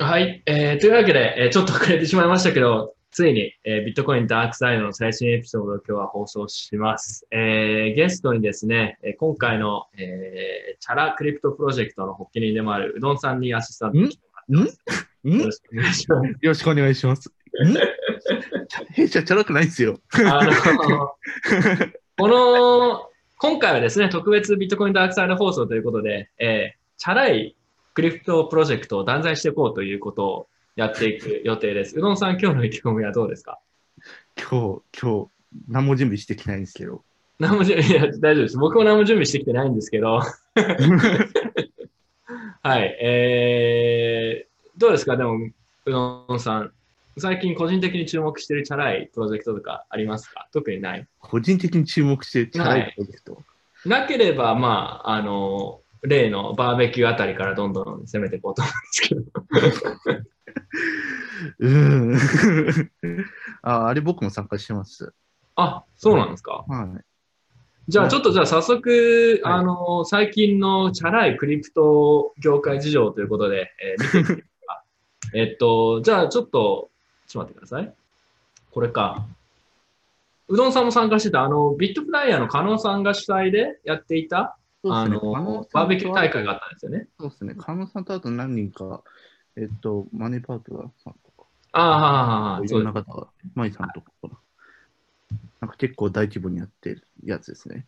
[0.00, 7.26] はい、えーというわけで、えーちょっと遅れてしまいましたけど、ついに、えービットコインダークサイドの最新エピソードを今日は放送します。
[7.32, 14.80] えーゲストにですね、えー今回の、えーチャラクリプトプロジェクトの発起人でもあるうどんさんにアシスタントに来てもらってます。
[15.24, 15.36] ん？
[15.36, 16.28] よろしくお願いします。
[16.28, 17.28] よろしくお願いします。
[17.28, 17.32] ん？
[18.92, 19.98] 弊社チャラくないですよ。
[20.12, 20.52] あの
[22.16, 27.54] この、今回はですね、特別ビットコインダークサイド放送ということで、えーチャラい
[27.98, 31.98] クリプトプロジェクトを断罪していこうということをやっていく予定です。
[31.98, 33.58] うどんさん、今日の意気込みはどうですか？
[34.36, 35.30] 今日、今日、
[35.66, 37.02] 何も準備してきてないんですけど。
[37.40, 38.56] 何も準備、いや、大丈夫です。
[38.56, 40.20] 僕も何も準備してきてないんですけど、
[42.62, 45.16] はい、えー、どうですか？
[45.16, 45.34] でも、
[45.86, 46.70] うどんさん、
[47.18, 50.46] 最近個人的に注目しているチャラいプロジェクトとかありますか？
[50.52, 51.04] 特にない。
[51.18, 53.42] 個人的に注目してるチャラいプロジェクト。
[53.86, 59.22] なければ、まあ、あの、例のバーベキューあたりからどんどん攻めていこうと思うんですけど。
[61.60, 63.30] うーん。
[63.62, 65.12] あ、あれ僕も参加してます。
[65.56, 66.64] あ、そうなんですか？
[66.68, 67.04] はい。
[67.88, 74.82] じゃあ、ちょっとじゃあ早速、はいあの、最近のチャラいクリプト業界事情ということで、えー 見ていきますか。
[75.34, 76.90] えっと、じゃあちょっと、
[77.26, 77.94] ちょっと待ってください。
[78.72, 79.26] これか。
[80.48, 87.08] うどんさんも参加してた、あの、ビットフライヤーの加納さんが主催でやっていた、あの、バーベキュー大会があったんですよね。
[87.18, 87.54] そうですね。
[87.56, 89.02] 加納さんとあと何人か、
[89.56, 94.38] えっと、マネーパートナーさんとか、ああ、いそうんな方が、マイさんとかかな。
[95.60, 97.86] なんか結構大規模にやってるやつですね。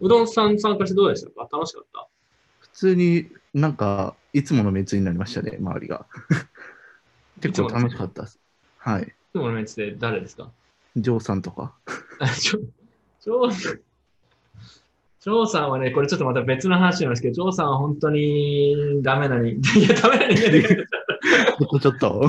[0.00, 1.30] うどんさん参加してどうでした？
[1.30, 2.06] か楽しかった？
[2.60, 6.06] 普通になんか、いつもの熱になりましたね、周りが。
[7.40, 8.38] 結構楽しかったです。
[8.78, 9.04] はい。
[9.04, 10.50] いつものメンツで誰ですか？
[10.96, 11.74] ジョーさんとか。
[12.38, 13.80] ジョーさん、
[15.22, 22.28] ジョーさんはね、これちょっとまた別の話なんですけど、ジョーさんは本当にダメなに、 いや、ダメな人間でちょっとちょっと。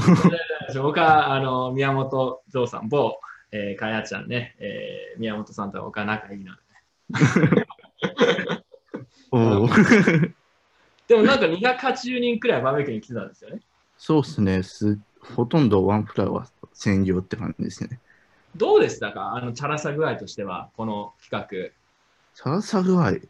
[0.72, 3.19] と 僕は、あの、宮本ジョーさん、某、
[3.51, 6.59] えー、かやちゃんね、えー、宮本さんとは僕は仲いいので。
[9.31, 10.34] おー
[11.09, 13.62] でもなんか280人くらいバーベキューに来てたんですよね。
[13.97, 15.00] そうっすねす。
[15.19, 18.00] ほとんどワンフラワー専業って感じですね。
[18.56, 19.34] どうでしたか？
[19.34, 23.09] あの、チャラさ具合としては、この企チャラさ具合。
[23.09, 23.21] う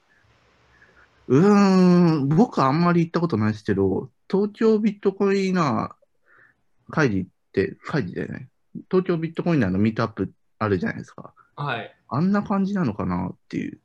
[1.30, 8.50] ーん、僕あんまり行ったことないですけど、東京ビットコイナー会議って、会議だよね。
[8.90, 11.34] 東京ビットコイナーのミートアップあるじゃないですか。
[11.56, 11.64] 画。
[11.66, 11.96] はい。
[12.10, 13.80] あんな感じなのかなっていう。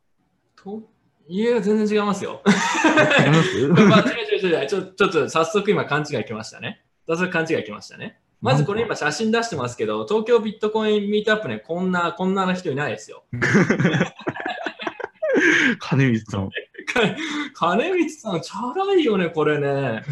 [0.56, 0.82] と
[1.28, 2.42] いや、全然違いますよ。
[2.46, 3.68] 違います？
[3.84, 4.02] まあ、違
[4.36, 4.82] う違う違うちょ。
[4.82, 6.82] ちょっと早速今勘違い来ましたね。
[7.06, 8.18] 早速勘違い来ましたね。
[8.40, 13.24] まずこれ今写真出してますけど、東京ビットコインミートアップね、こんな、こんな人いないですよ。
[15.78, 16.50] 金光さん。
[17.54, 20.02] 金光さん、チャラいよね、これね。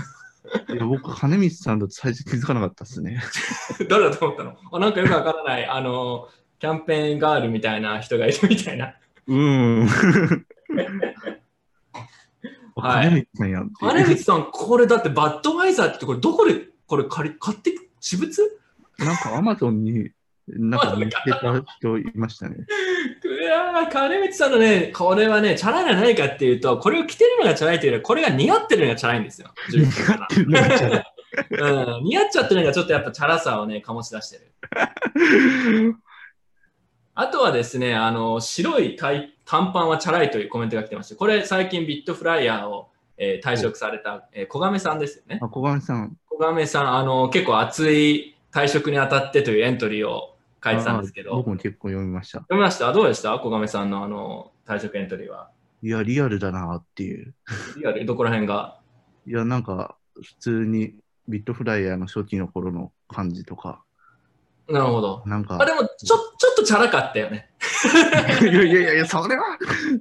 [0.68, 3.22] いや、僕、金光さんだと最初気づかなかったっすね。
[3.88, 4.56] 誰だと思ったの？
[4.72, 8.94] あなんかよくわからない、あの、キャンペーンガールみたいな人がいるみたいな。
[9.26, 9.86] うーん。
[12.78, 18.30] はい金光さんやん金光さん、これだってバッドワイザーってこれどこでこれ借り買って私物？
[18.98, 20.10] なんかアマゾンに
[20.48, 22.56] なんか見つけた人いましたね。
[23.24, 29.48] いやー、金光さんのね、これはね、チャラいのは何かっていうと、これを着てるのがチャラいというよりは、これが似合ってるのがチャラいんですよ。
[29.70, 29.88] 似合
[30.24, 31.12] ってるのがチャラ
[31.98, 35.96] うん、似合っちゃってるのがちょっとやっぱチャラさをね、醸し出してる。
[37.14, 45.38] あとはですね、あの、白い短短パンはチャラいというコメントが来てまして、これ最近ビットフライヤーを、えー退職された、えー小亀さんですよね。
[45.42, 46.16] あ、小金さん。
[46.28, 50.35] 小亀さん、あの、結構熱い退職にあたってというエントリーを
[50.70, 52.44] 書いてたんですけど、僕読も結構読みました。
[52.50, 52.92] みました？
[52.92, 53.38] どうでした？
[53.38, 55.50] 小亀さんのあの、退職エントリーは。
[55.82, 57.34] いや、リアルだなっていう。
[57.76, 58.04] リアル？
[58.04, 58.80] どこら辺が？
[59.26, 60.94] いや、なんか、普通に
[61.28, 63.82] ビットフライヤーの初期の頃の感じとか、
[64.68, 65.22] なるほど。
[65.26, 66.16] なんか、あ、でも、ちょ、ちょ
[66.52, 67.50] っとチャラかったよね。
[68.42, 69.44] いやいやいやいや、それは、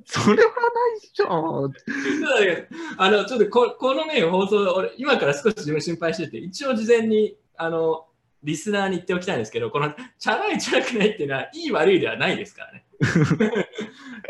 [0.06, 1.70] それはないっしょ。
[2.98, 8.08] あの、ちょっとこ、このね、放送、俺、今から少し自分心配してて、一応事前に、あの、
[8.46, 12.86] リスナーに言っておきたいんですけど、この、チャラい、チャラくないっていうのは、いい悪いではないですからね。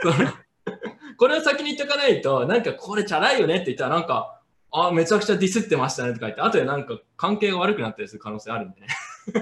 [0.01, 0.15] その
[1.17, 4.41] これを先に言っておかないと、なんか、これチャラいよねって言ったら、なんか、
[4.71, 8.87] あ、めちゃくちゃディスってましたねとか言って、後でなんか関係が悪くなったりする可能性あるんでね。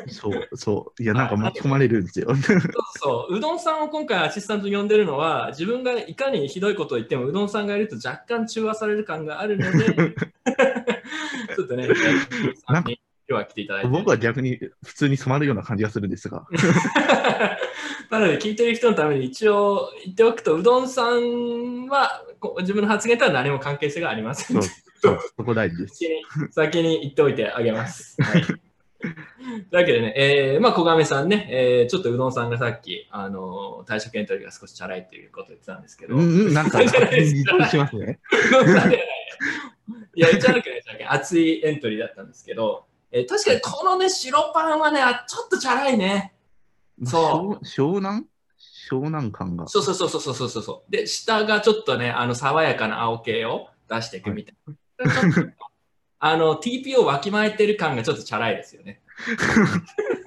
[0.07, 1.03] そう、そう。
[1.03, 2.35] いや、なんか巻き込まれるんですよ。
[2.35, 2.61] そう
[2.95, 9.85] そう、うどんさんを今回アシスタントに呼んでるのは、自分がいかにひどいことを言っても、うどんさんがいると若干中和される感があるので、
[11.55, 11.97] ちょっとね、うどん
[12.55, 12.99] さんに
[13.33, 13.89] 今日は来ていただいて。
[13.89, 16.45] 僕は逆に普通に染まるような感じがするんですが。
[18.11, 22.23] なので、聞いてる人のために一応言っておくと、うどんさんは
[22.59, 25.19] 自分の発言とは何も関係性がありませんそう。
[25.35, 25.95] そこ大事です。
[25.95, 28.15] 先に先に言っておいてあげます。
[28.21, 28.43] はい。
[28.43, 37.43] というわけでね、えー、まあ、小亀さんね、えー、ちょっとうどんさんがさっき、あのー、退職エントリーが少しチャラいということを言ってたんですけど、うんうん、なんか、じゃないし
[37.75, 38.19] ますね。
[40.15, 41.05] いや、チャラくなくない。
[41.09, 46.33] 熱いエントリーだったんですけど、えー、確かにこのね、白パンはね、あちょっとチャラいね。
[47.05, 48.25] そ湘湘南？
[48.89, 49.67] 湘南感が。
[49.67, 50.91] そうそうそうそうそうそうそう。
[50.91, 54.55] で、下がちょっとね、あの、爽やかな青系を出していくみたい
[54.97, 55.11] な。
[55.11, 55.51] ちょっと
[56.19, 59.01] あの、TP をわきまえてる感がちょっとチャラいですよね。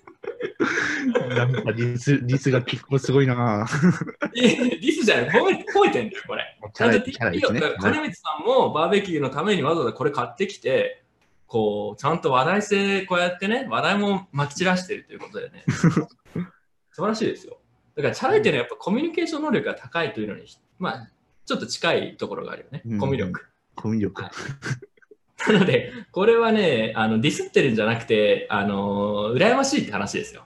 [1.28, 4.30] なんかリス、リスが結構すごいなぁ。
[4.34, 6.58] いやディスじゃない、褒め褒めてんだよ、これ。
[6.72, 11.02] ちゃんと TP を、ね金光さんもバーベキューのためにわざわざこれ買ってきて、
[11.46, 15.64] こう、ちゃんと話題性、こうやってね、話題もまき散らしてるということでね、
[16.92, 17.58] 素晴らしいですよ。
[17.94, 20.46] だから、チャラいっていうのはやっぱコミュニケーション能力が高いというのに、
[20.78, 21.08] まあ、
[21.44, 23.46] ちょっと近いところがあるよねうん、コミュ力。
[23.74, 24.22] コミュ力。
[24.22, 24.32] はい
[25.46, 30.44] なので、これはね、あのディスってるんじゃなくて、あの羨ましいって話ですよ。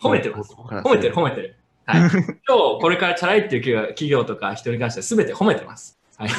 [0.00, 0.52] 褒めてます。
[0.54, 1.56] 褒めてる、褒めてる。
[1.84, 6.00] はい、今日、これからチャラいっていう企業企業とか人に関しては全て褒めてます。
[6.16, 6.30] はい。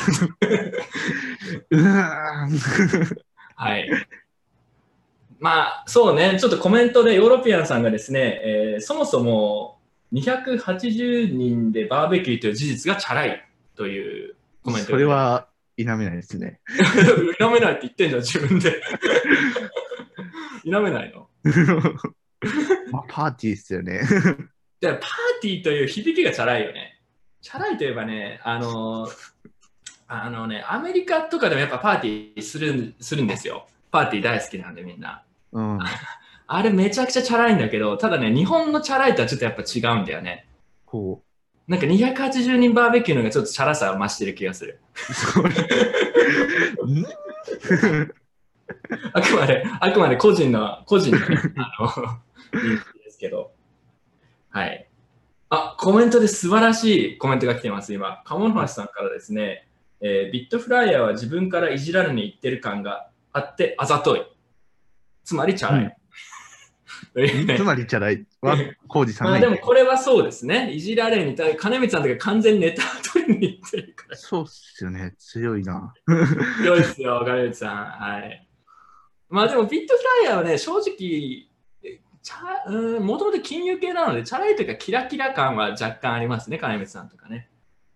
[3.56, 3.90] はい。
[5.40, 9.80] まあ、そうね、ちょっとコメントでヨーロピアンさんがですね、えーそもそも
[10.14, 13.44] 280人でバーベキューという事実がチャラい
[13.76, 16.60] というコメントそれは否めないですね。
[17.40, 18.82] 否めないって言ってんじゃん、自分で。
[20.64, 21.28] 否めないの？
[22.92, 24.02] まあ、パーティーですよね。
[24.80, 25.00] でパー
[25.42, 27.02] ティーという響きがチャラいよね。
[27.42, 29.10] チャラいといえばね、あの
[30.08, 33.68] あのね、アメリカとかでもやっぱパーティーするんするんですよ。
[33.92, 35.24] パーティー大好きなんでみんな。
[35.52, 35.80] うん。
[36.46, 40.48] あれめちゃくちゃチャラいんだけど、ただね、日本のチャラいとはちょっとやっぱ違うんだよね。
[40.86, 41.24] こ
[41.68, 44.80] なんか280人バーベキューのがちょっとチャラさを増してる気がする。
[49.14, 51.26] あくまで、あくまで個人の、個人の、ね、
[51.58, 53.52] あの、認識ですけど。
[54.50, 54.88] はい。
[55.50, 58.22] あ、コメントで素晴らしいコメントが来てます、今。
[58.26, 59.68] 鴨の橋さんからですね、
[60.06, 64.24] えービットフライヤーは自分からいじられに行ってる感があって、あざとい。
[65.24, 65.98] つまりチャラい。
[67.58, 68.58] つまりチャラいは、
[68.88, 70.72] コウジさんまあでもこれはそうですね。
[70.72, 72.84] いじられに対、金光さんとか完全にネタ
[73.14, 74.18] 取りに行ってるから。
[74.18, 75.16] そうっすよね。
[75.18, 75.94] 強いな。
[76.62, 77.76] 強いですよ、金光さん。
[77.76, 78.48] はい。
[79.30, 81.48] まあでも、ビットフライヤーはね、正直、
[81.82, 87.50] えチャうんもともと金融系なので、チャラいというか、キラキラ感は若干ありますね、金光さんとかね。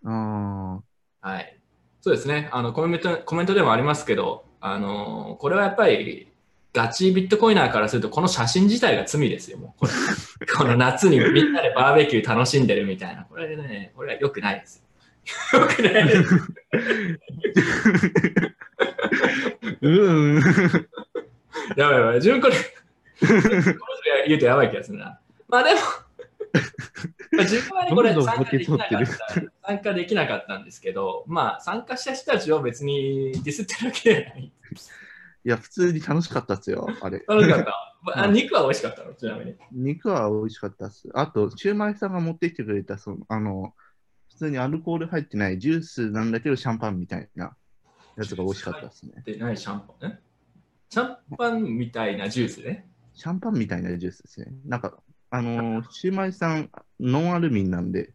[0.05, 0.79] あ
[1.21, 1.56] はい。
[2.01, 2.49] そうですね。
[2.51, 6.27] あのコメントコメントでもありますけど、あのこれはやっぱり、
[6.73, 9.87] ガチビットコイナーからすると、この写真自体が罪ですよ、もう
[10.55, 13.23] こ の夏にみんなでバーベキュー楽しんでるみたいな。
[13.23, 14.83] これね、これは良くないですよ。
[15.59, 16.35] 良くないです。
[19.81, 19.89] ーう
[20.35, 20.35] ん。
[21.75, 22.15] やばいやばい。
[22.15, 22.59] 自分これ、こ
[23.33, 23.79] の人が
[24.27, 25.19] 言うとやばい気がするな。
[25.49, 26.06] まあでも、まあ
[27.39, 29.05] 自分はね、これ参加できなかった、
[29.67, 34.43] 参加できなかったんですけど、まあ参加した人たちを別にディスってるわけじゃない。
[35.45, 37.23] いや、普通に楽しかったっすよ、あれ。
[37.27, 37.73] 楽しかった？
[38.23, 39.55] あ肉は美味しかったの、ちなみに。
[39.71, 41.09] 肉は美味しかったっす。
[41.13, 43.73] あと、シューマイさんが持ってきてくれた、その、あの、
[44.29, 47.55] 普通にアルコール入ってないジュースなんだけど、シャンパンみたいな
[48.15, 49.21] やつが美味しかったっすね。
[49.25, 50.09] で、何シャンパン？
[50.09, 50.19] ね
[50.89, 52.87] シャンパンみたいなジュースね。
[53.13, 54.47] シャンパンみたいなジュースですね。
[54.65, 54.97] なんか、
[55.29, 56.69] あのー、シューマイさん、
[56.99, 58.13] ノンアルミンなんで、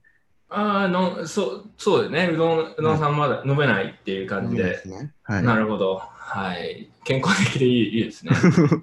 [0.49, 2.31] ああ、のそうそうだね。
[2.33, 4.79] うどんうどんさんまだ飲めないっていう感じで。
[4.79, 5.13] すね。
[5.23, 5.43] はい。
[5.43, 6.03] なるほど。
[6.15, 6.91] はい。
[7.05, 8.33] 健康的でいいいいですね。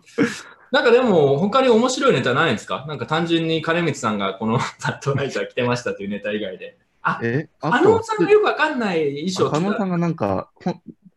[0.71, 2.85] なんかでも、他に面白いネタないんですか？
[2.87, 6.77] なんか単純に金光さんがこの ザットナイター着てましたというネタ以外で。
[7.23, 10.49] え、ああと、のさんがよくわかんない衣装着たさんがなんか、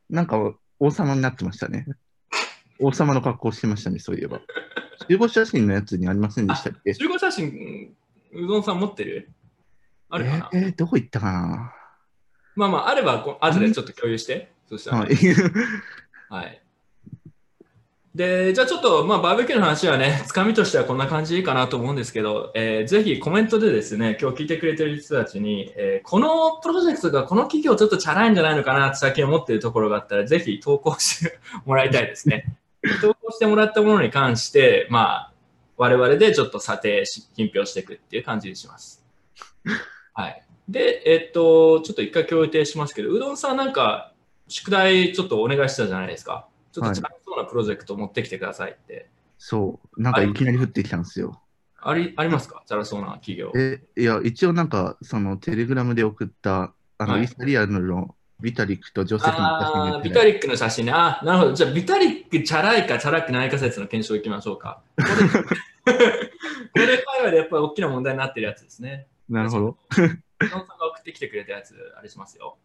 [0.08, 1.86] なんか王様になってましたね。
[2.78, 4.40] 王様の格好してましたね、そういえば。
[5.08, 6.94] 集合写真のやつにありませんでしたっけ？
[6.94, 7.94] 集合写真、
[8.32, 9.30] うどんさん持ってる？
[10.10, 11.72] あるかな、えー、どこ行ったかな？
[12.54, 14.52] まあまあ、あればこ後でちょっと共有して。
[14.68, 15.14] そしたら、はい。
[16.28, 16.62] はい。
[18.14, 32.54] で、じゃあちょっと、まあ、バーベキューの話はね、つかみとしてはこんな感じかなと思うんですけど、えーぜひコメントでですね、今日聞いてくれてる人たちに、えーこのプロジェクトがこの企業ちょっとチャラいんじゃないのかなって最近思っているところがあったら、ぜひ投稿してもらいたいですね。
[33.00, 35.32] 投稿してもらったものに関して、まあ、
[35.76, 39.04] 我々でちょっと査定し、品評していくっていう感じにします。
[40.12, 40.42] はい。
[40.68, 44.12] で、えっと、ちょっと一回共有提しますけど、うどんさんなんか、
[44.48, 46.46] 宿題ちょっとお願いしたじゃないですか。
[46.72, 49.08] ちょっとチャラそうなプロジェクト持ってきてくださいって。
[49.38, 50.02] そう。
[50.02, 51.40] なんかいきなり降ってきたんですよ。
[51.80, 52.62] ありありますか？
[52.66, 53.50] チャラそうな企業。
[53.56, 60.92] え、いや、一応なんか、そのテレグラムで送った、あの、はいイーサリアルのビタリックとジョセフの写真ビタリックの写真ね。
[60.92, 61.52] あ、なるほど。
[61.54, 64.82] じゃあ、ビタリック、チャラいかチャラくないか説の検証いきましょうか。
[64.96, 65.02] こ
[65.86, 69.06] れ、 これ界隈でやっぱり大きな問題になってるやつですね。
[69.28, 69.78] なるほど。
[69.94, 70.08] さん
[70.48, 72.58] が送ってきてくれたやつ、あれしますよ。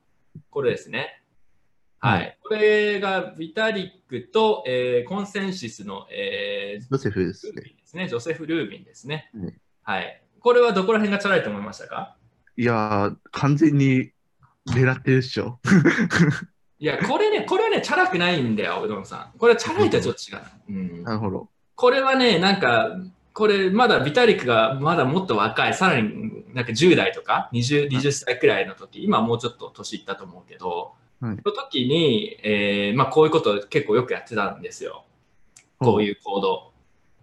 [0.50, 1.22] これですね。
[2.00, 2.22] はい。
[2.22, 7.72] はこれがビタリックと、えーコンセンシスの、えージョセフですねルービ。
[7.72, 8.08] ンですね。
[8.08, 9.30] ジョセフ・ルービンですね。
[9.34, 9.54] うん
[9.84, 10.22] はい。
[10.40, 12.16] これはどこら辺がチャラいと思いましたか？
[12.58, 14.12] いやー、完全に
[14.68, 15.60] 狙ってるっしょ。
[16.80, 19.38] いや、これね、これはね、チャラくないんだよ、うどんさん。
[19.38, 20.42] これはチャラいとはちょっと違う。
[20.70, 21.50] うんなるほど。
[21.76, 22.98] これはね、なんか、
[23.34, 35.04] これまだビタリックがまだもっと若い、さらになんか10代とか 20, 20歳くらいの時、今もうちょっと年いったと思うけど、はいその時に、えーまあ、こういうことを結構よくやってたんですよ。
[35.80, 36.72] こういう行動。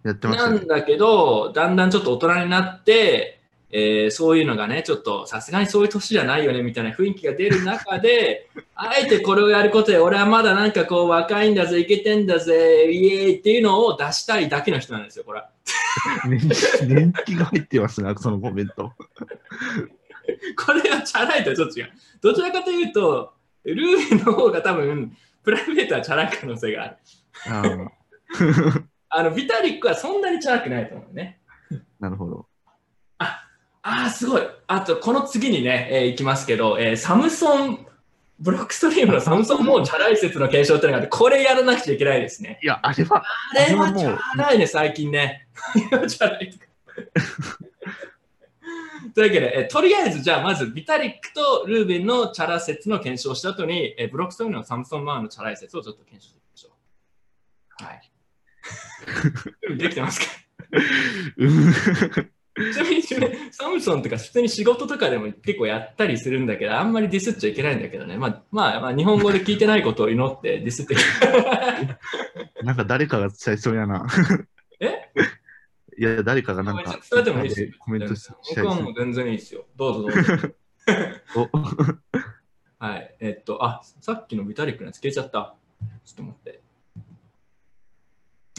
[0.03, 0.57] やってましたね。
[0.57, 15.49] なんだけど、だんだんちょっと大人になって、えーそういうのがね、ちょっとさすがにそういう年じゃないよねみたいな雰囲気が出る中で、 あえてこれをやることで、俺はまだなんかこう若いんだぜ、いけてんだぜ、イエーイっていうのを出したいだけの人なんですよ、これは。
[16.27, 16.47] 年
[16.87, 18.93] 年季が入ってますね、そのコメント。
[20.57, 21.91] これはチャラいとはちょっと違う。
[22.21, 26.97] どちらかというと、ルービーの方が多分、プライベートはチャラい可能性がある。
[27.47, 31.39] あーあの、ビタリックはそんなにチャラくないと思うね。
[31.99, 32.47] なるほど。
[33.87, 34.41] ああ、すごい。
[34.67, 37.85] あと、この次にね、えーいきますけど、えーサムソン、
[38.39, 42.59] ブロックストリームのサムソンもチャラい説の検証っていうのがあって、これやらなくちゃいけないですね。
[42.63, 45.47] いや、あれは、あれはチャラいね、最近ね。
[46.09, 46.51] チャラい。
[49.13, 56.69] というわけで、えーとりあえず、じゃあ、まず、ビタリックとルービンのチャラ説の検証をした後に、えーブロックストリームのサムソンマーのチャラい説をちょっと検証していきましょ
[57.81, 57.83] う。
[57.85, 59.77] はい。
[59.77, 60.25] できてますか？
[61.37, 62.31] うん
[62.73, 68.17] ちなみにね、サムソンとか普通に仕事とかでも結構やったりするんだけど、あんまりディスっちゃいけないんだけどね。
[68.17, 70.95] まあ、まあ、まあ、日本語で聞いてないことを祈って ディスって。
[72.63, 74.07] なんか誰かが伝えそうやな。
[74.79, 75.11] え？
[75.97, 77.69] いや、誰かがなんか伝えてもいいですよ。
[77.79, 79.65] コメントしした僕はもう全然いいですよ。
[79.75, 80.49] どうぞどうぞ。
[82.79, 83.15] おはい。
[83.19, 85.55] えっと、あ、さっきのビタリックのやつ消えちゃった。
[86.05, 86.64] ちょっと待って。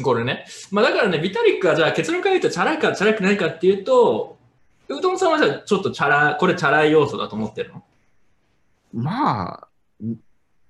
[0.03, 0.47] これね。
[0.71, 4.37] まあだからね、ビタリックはじゃあ結論から言うとチャラいかチャラくないかっていうと、
[4.89, 7.83] うどんさんはじゃあちょっとチャラ、これチャラい要素だと思ってるの？
[8.93, 9.69] まあ、
[10.05, 10.17] ん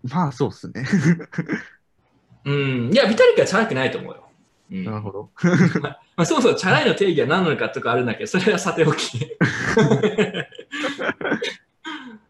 [0.02, 0.85] まあそうっすね。
[2.45, 2.92] うん。
[2.92, 4.23] いや、ビタリックはチャラくないと思うよ。
[4.71, 5.30] うんなるほど。
[5.80, 9.37] まあ、そもそもチャラいの定義は何なのかとかあるんだけど、それはさておき。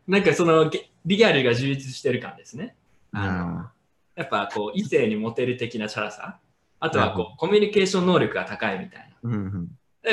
[0.06, 2.76] なんかそのゲリアルが充実してる感ですね。
[3.12, 3.72] あのあ
[4.14, 6.38] やっぱこう異性にモテる的なチャラさ。
[6.80, 9.68] あとはこうコミュニケーション能力が高いみたいーうんうん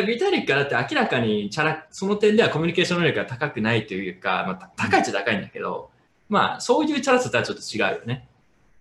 [0.07, 5.91] ビタリックはだって明らかにチャラその点ではコミュニケーション能力が高くないというか、まあ、た高いっちゃ高いんだけど、
[6.29, 8.27] まあそういうチャラさとはちょっと違うよね。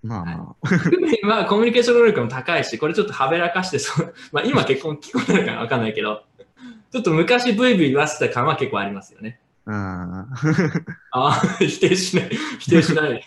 [0.02, 6.24] まあまクメンは コミュニケーション能力も高いし、これちょっとはべらかしてそう、 まあ今結婚聞こえるかわかんないけど、
[6.90, 9.38] ちょっと昔ブイブイ言わせた感は結構ありますよね。
[9.66, 10.26] あ。
[11.12, 12.30] あああ、 否定しない。
[12.58, 13.24] 否定しない。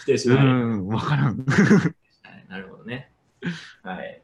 [0.00, 0.44] 否定しない。
[0.44, 1.44] ん、わからん。
[3.82, 4.22] はい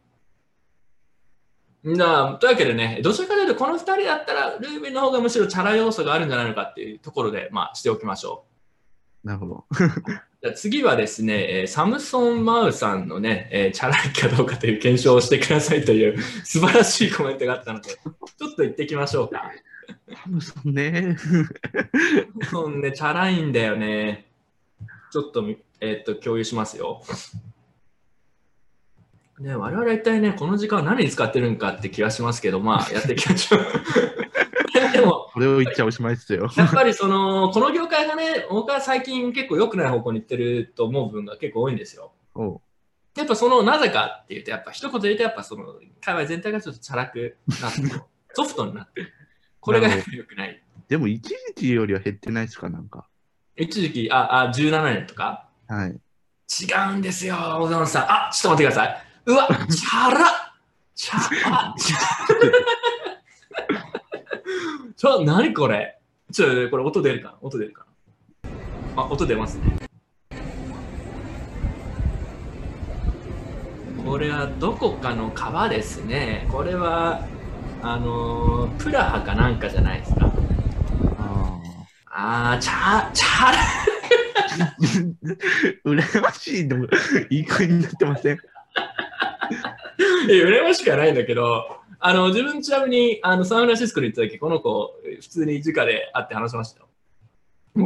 [1.85, 8.45] なというわけでね、どちらかというと、この2人だったら、ルービーの方がむしろチャラ要素があるんじゃないのかっていうところで、まあ、しておきましょ
[9.23, 9.65] なるほど。
[9.71, 9.75] う。
[10.43, 19.53] じゃあ次はですね、えーサムソン・マウさんのね、えーチャラいかどうかという検証をしてくださいという素晴らしいコメントがあったので、ちょっと言ってきましょうか。
[20.13, 21.17] サムソンね。
[22.51, 24.27] そうね、チャラいんだよね。
[25.13, 27.03] ちょっとみ、えーっと、共有しますよ。
[29.41, 33.63] ね、我々は一体ね、この時間は何に使ってるんかって気がしますけど、まあ、 やっていきましょう。
[34.93, 36.49] でも、これを言っちゃおしまいっすよ。
[36.57, 42.13] やっぱりその、この業界がね、僕は最近結構良くない方向に行ってると思う部分が結構多いんですよ。
[43.17, 48.03] やっぱその、なぜかっていうと、やっぱ一言で言うと、やっぱその、界隈全体がちょっとチャラくなってる、
[48.33, 49.13] ソフトになってる。
[49.61, 50.63] これが良くない。
[50.89, 53.07] でも一時期よりは減ってないっすか、なんか。
[53.57, 55.49] 一時期、あ、あ、17年とか？
[55.69, 55.91] はい。
[55.91, 58.03] 違うんですよ、小沢さん。
[58.05, 59.06] あ、ちょっと待ってください。
[59.27, 60.53] うわ、チャラ
[60.95, 61.97] チャラチャ
[64.97, 65.99] ちょ、何これ？
[66.33, 67.39] ちょ、これ音出るかな？
[67.43, 67.87] 音出るか
[68.95, 69.03] な？
[69.03, 69.77] あ、音出ますね。
[74.05, 76.47] これはどこかの川ですね。
[76.53, 77.27] これは、
[77.83, 80.33] あのープラハかなんかじゃないですか。
[81.19, 84.77] ああー、チャ、チャラあ。
[85.85, 86.87] 羨ましいの、
[87.29, 88.39] いい声になってません？
[90.29, 96.87] いや、羨ましくはないんだけど、あの、自分ちなみに、あの、サンフランシスコに行った時、この子、普通に直で会って話しましたよ。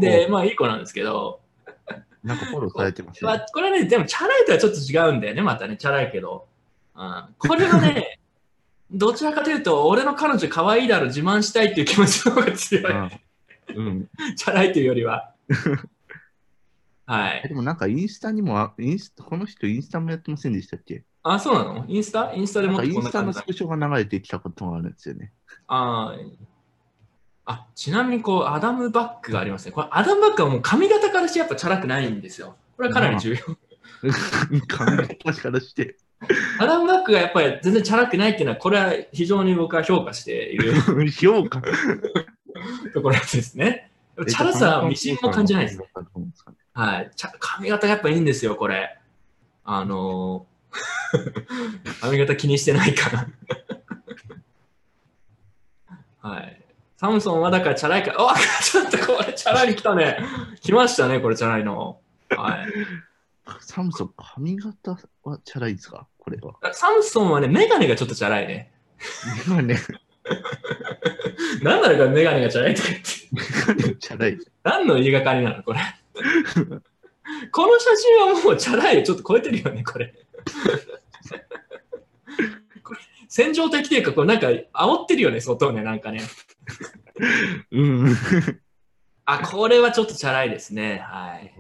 [0.00, 1.40] で、まあ、いい子なんですけど、
[2.22, 3.46] なんかフォローされてます まあね。
[3.52, 6.46] これはね、でもチャラいとはちょっと違うんだよね、またね、チャラいけど。
[6.96, 8.18] うん、これはね、
[8.90, 12.92] どちらかというと、俺の彼女可愛いだろ、自慢したいっていう気持ちの方が強い。
[12.92, 13.10] うん
[13.76, 14.08] うん。
[14.36, 15.32] チャラいというよりは。
[17.06, 17.42] はい。
[17.44, 21.04] えでもなんかインスタにもあ、インスタこの人インスタもやってませんでしたっけ？
[21.22, 21.84] あ、そうなの？
[21.88, 22.32] インスタ？
[22.34, 25.32] インスタでもっとインスタのスクショが流れてきたことがあるんですよね。
[25.66, 26.30] あー
[27.46, 29.72] あ、ちなみにこう、アダムバックがありますね。
[29.72, 32.56] これ、アダムバックはもう髪型からしてやっぱチャラくないんですよ。
[32.76, 33.38] これはかなり重要。
[34.68, 35.96] 髪型からして。
[36.60, 40.74] アダムバックがやっぱり全然チャラくないっていうのは、これは非常に僕は評価している
[41.10, 41.60] 評価？
[42.94, 43.90] ところですね。
[44.28, 45.80] チャラさはミシンも感じないです。
[46.74, 47.10] はい。
[47.40, 48.98] 髪型やっぱいいんですよ、これ。
[49.64, 50.49] あのー
[52.00, 53.26] 髪型気にしてないから。
[56.22, 56.62] はい。
[56.96, 60.18] サムソンはだからチャラいから、あちょっとこれチャラいに来たね。
[60.60, 62.00] 来ましたね、これチャラいの。
[62.28, 62.66] はい。
[63.60, 66.06] サムソン、髪型はチャラいですか？
[66.18, 66.54] これは。
[66.74, 68.72] サムソンはね、メガネがちょっとチャラいね。
[69.46, 69.78] 今ね、
[71.62, 73.96] なんなのかメガネがチャラいとか言って。
[73.96, 74.38] チャラい。
[74.62, 75.80] 何の言いがかりなのこれ。
[77.50, 80.12] この写真はもうチャラいちょっと超えてるよね、これ。
[82.82, 86.20] これ戦場的というか、これなんか煽ってるよね、外をね、なんかね。
[87.70, 88.16] うん。
[89.24, 90.98] あ、これはちょっとチャラいですね。
[90.98, 91.54] はい。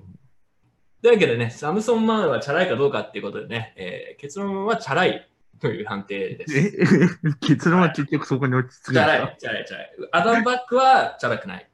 [1.02, 5.28] というわけでね、サムソンマンはチャラいかどうかっていうことでね、えー結論はチャラい
[5.60, 6.58] という判定です。
[6.58, 6.72] え？
[7.40, 9.90] 結論は結局そこに落ち着くんチャラい、チャラい、チャラい。
[10.12, 11.70] アダムバックはチャラくない。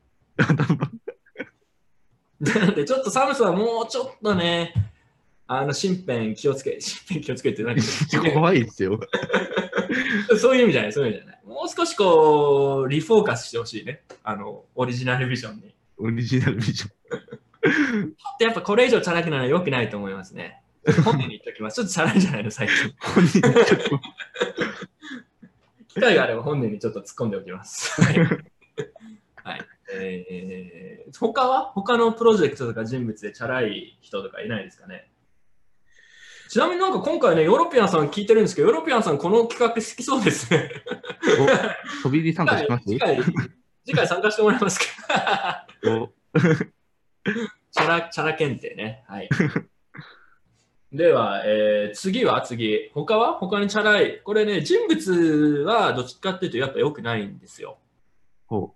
[2.41, 4.75] なので、ちょっとサムソンはもうちょっとね、
[5.49, 7.83] あの、身辺気をつけ、 身辺気をつけて、なんか
[8.35, 9.01] 怖いですよ。
[10.39, 11.41] そういう意味じゃない、そういう意味じゃない。
[11.47, 14.03] もう少しこう、リフォーカスしてほしいね。
[14.25, 15.75] あの、オリジナルビジョンに。
[15.99, 16.91] オリジナルビジョン。
[18.39, 20.63] でやっぱこれ以上チャラくなるのは良くないと思いますね。
[21.05, 21.77] 本人に言っておきます。
[21.77, 22.95] ちょっとチャラいんじゃないの、最近。
[23.01, 24.01] 本人ちょっと
[25.89, 28.01] 機会があれば本人にちょっと突っ込んでおきます。
[28.03, 28.19] はい。
[28.19, 29.61] はい
[29.93, 31.73] えー、他は？
[31.75, 35.09] 他のプロジェクトとか人物でチャラい人とかいないですかね？
[36.49, 40.71] ちなみになんか今回ね、ヨーロピアンさん聞いてるんですけど、ヨーロピアンさんこの企画好きそうですね。
[42.03, 42.85] お飛び入り参加します？
[42.85, 43.19] 次回、
[43.85, 45.67] 次回参加してもらえますか？
[45.85, 46.09] お
[47.73, 49.05] チャラ、チャラ検定ね。
[49.09, 49.29] はい。
[50.93, 52.91] では、えー次は次。
[52.95, 53.35] 他は？
[53.35, 54.21] 他にチャラい。
[54.23, 57.79] これね、人物はどっちかっていうとやっぱ良くないんですよ。
[58.47, 58.73] ほ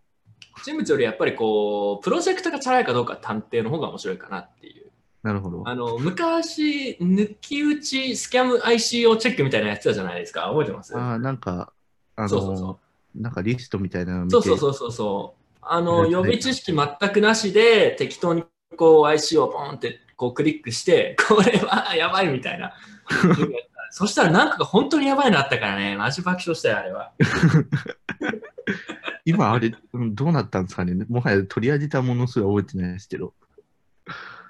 [0.65, 4.90] 人物よりやっぱりこう、プロジェクトがチャラいかどうか探偵の方が面白いかなっていう。
[5.23, 5.63] うなるほど。
[5.67, 10.43] あの、昔、抜き打ちスキャム ICO チェックみたいなやつたじゃないですか。
[10.43, 10.97] 覚えてます？
[10.97, 11.73] ああ、なんか、
[12.17, 12.79] あのそうそうそ
[13.15, 15.41] なんかリストみたいなの見てそうそうそうそうそう。
[15.63, 18.45] あの、ね予備知識全くなしで、適当に
[18.77, 22.73] こう IC をポンってこうクリックして、 これはやばいみたいな。
[23.93, 27.13] そしたらなんかが本当にやばいのあったからね、マジ爆笑したよ、あれは。
[29.25, 33.35] 今あれ、うんどうなったんですかねもはや取り上げたものすら覚えてないですけど。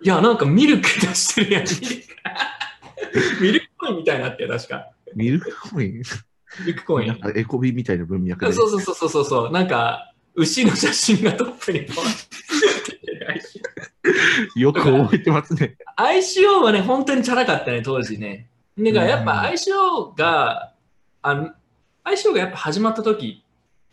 [0.02, 1.64] いや、なんかミルク出してるやん。
[3.40, 4.90] ミルクコインみたいになってよ、確か。
[5.14, 5.92] ミルクコイン？
[5.92, 6.02] ミ
[6.66, 7.08] ルクコイン。
[7.08, 8.52] なんかエコビみたいな文脈で。
[8.52, 9.52] そうそうそうそうそうそう。
[9.52, 11.86] なんか、牛の写真がトップに
[14.56, 15.76] よく覚えてますね。
[15.96, 18.48] ICO はね、本当にチャラかったね、当時ね。
[18.78, 20.72] だからやっぱ ICO が、
[21.22, 21.50] あの
[22.04, 23.44] ICO がやっぱ始まった時、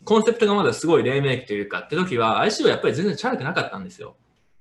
[0.04, 4.16] コンセプトがまだすごい黎明期というかって時は ICO はやっぱり全然チャラくなかったんですよ。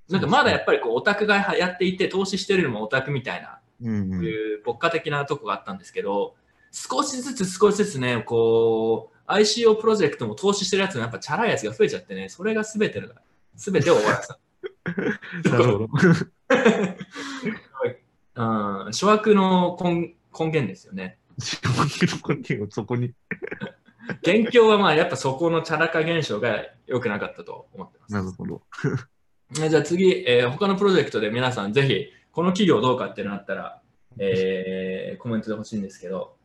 [0.10, 6.36] なんかまだやっぱりこうオタクがやっていて投資してるのもオタクみたいな、うんうん、いう牧歌的なとこがあったんですけど、
[6.72, 13.10] 少しずつ少しずつね、こう ICO プロジェクトも投資してるやつもやっぱチャラいやつが増えちゃってね、それが全ての、
[13.56, 14.40] 全てを終わらせた。
[15.52, 15.90] なるほど。
[18.86, 21.18] うん、諸悪の根根源ですよね。
[21.38, 21.74] 自分
[22.08, 23.14] のコンテンツをそこに。
[24.24, 28.14] 元凶はまあやっぱそこのチャラ化現象が良くなかったと思ってます。
[28.14, 28.62] なるほど。
[29.52, 33.82] じゃあ次、えー他のプロジェクトで皆さんぜひこの企業どうかってなったら、
[34.20, 36.36] えーコメントで欲しいんですけど、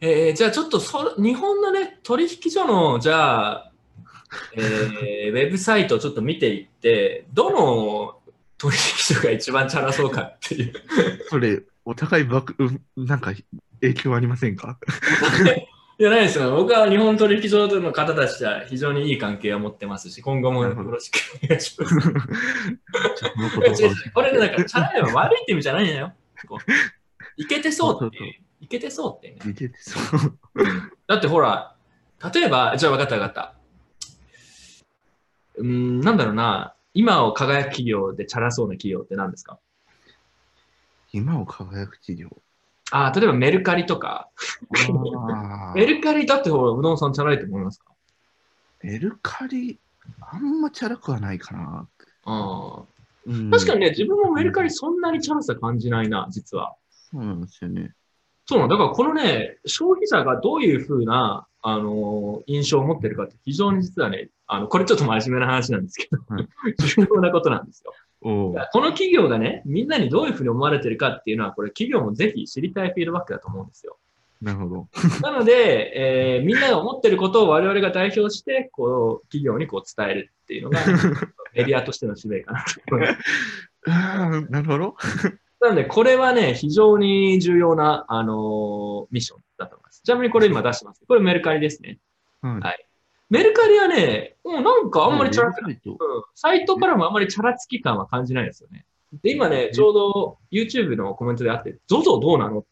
[0.00, 3.72] えーじゃあちょっとそ日本のね取引所のじゃあ、
[4.56, 8.18] えーウェブサイトをちょっと見ていってどの
[8.58, 8.80] 取引
[9.16, 10.72] 所が一番チャラそうかっていう。
[11.30, 12.54] それ、お互いばく、
[12.96, 13.32] なんか
[13.80, 14.78] 影響ありませんか？
[16.00, 21.94] いやないですよ僕は日本取引所の方たちとは非常にいい関係を持ってますし今後もよろしくお願いします。
[24.14, 26.14] これね、だから、チャラいは悪いって意味じゃないのよ。
[27.36, 28.34] いけてそうっていう。
[28.62, 29.38] いけてそうってね。
[29.44, 30.38] 見ててそう。
[31.06, 31.76] だってほら、
[32.32, 33.54] 例えば、じゃあ分かった分かった。
[35.56, 36.74] うーん、なんだろうな。
[36.94, 39.58] 今を輝く企業でチャラそうな企業って何ですか？
[41.12, 42.30] 今を輝く企業。
[42.90, 44.28] ああ、例えばメルカリとか。
[44.90, 47.92] あメルカリだってほら、うどんさんチャラいと思いますか？
[48.82, 49.78] メルカリ、
[50.20, 51.88] あんまチャラくはないかな。
[52.24, 52.82] あ
[53.26, 53.50] うんあ。
[53.58, 56.74] 確かにね、自分もメルカリそんなにチャラさ感じないな、実は。
[56.90, 57.94] そうなんですよね。
[58.46, 58.70] そうなの。
[58.70, 66.48] だからこのね、消費者がどういうふうな、あのー印象を持ってるかって非常に実はね、あの、これちょっと真面目な話なんですけど、はい
[66.96, 67.92] 重要なことなんですよ。
[68.20, 73.98] この企業がね、みんなにどういうふうに思われてるかっていうのは、これ企業もぜひ知りたいフィードバックだと思うんですよ。
[74.42, 74.88] なるほど。
[75.22, 80.80] なので、えーみんなが思ってることを我々が代表して、こう、企業にこう伝えるっていうのが、
[81.54, 83.20] メディアとしての使命かなと思います。
[84.50, 84.96] なるほど。
[85.60, 90.02] なので、これはね、非常に重要な、あのーミッションだと思います。
[90.02, 91.02] ちなみにこれ今出してます。
[91.06, 91.98] これメルカリですね。
[92.42, 92.89] はいはい
[93.30, 95.74] メルカリはね、もうなんかあんまりチャラくない。
[95.74, 95.92] いと。
[95.92, 95.96] うん
[96.34, 98.84] サイトからもあんまりチャラつき感は感じないですよね。
[99.22, 102.64] で、今ね、ちょうど YouTube のコメントであって、ZOZO どうなの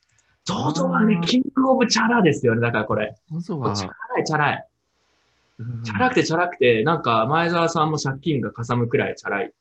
[0.47, 2.61] ?ZOZO はねキングオブチャラですよね。
[2.61, 3.15] だからこれ。
[3.31, 4.67] まずは、チャラいチャラい。
[5.61, 9.53] うんチャラくてチャラくて、なんか前澤さんも借金がかさむくらいチャラい。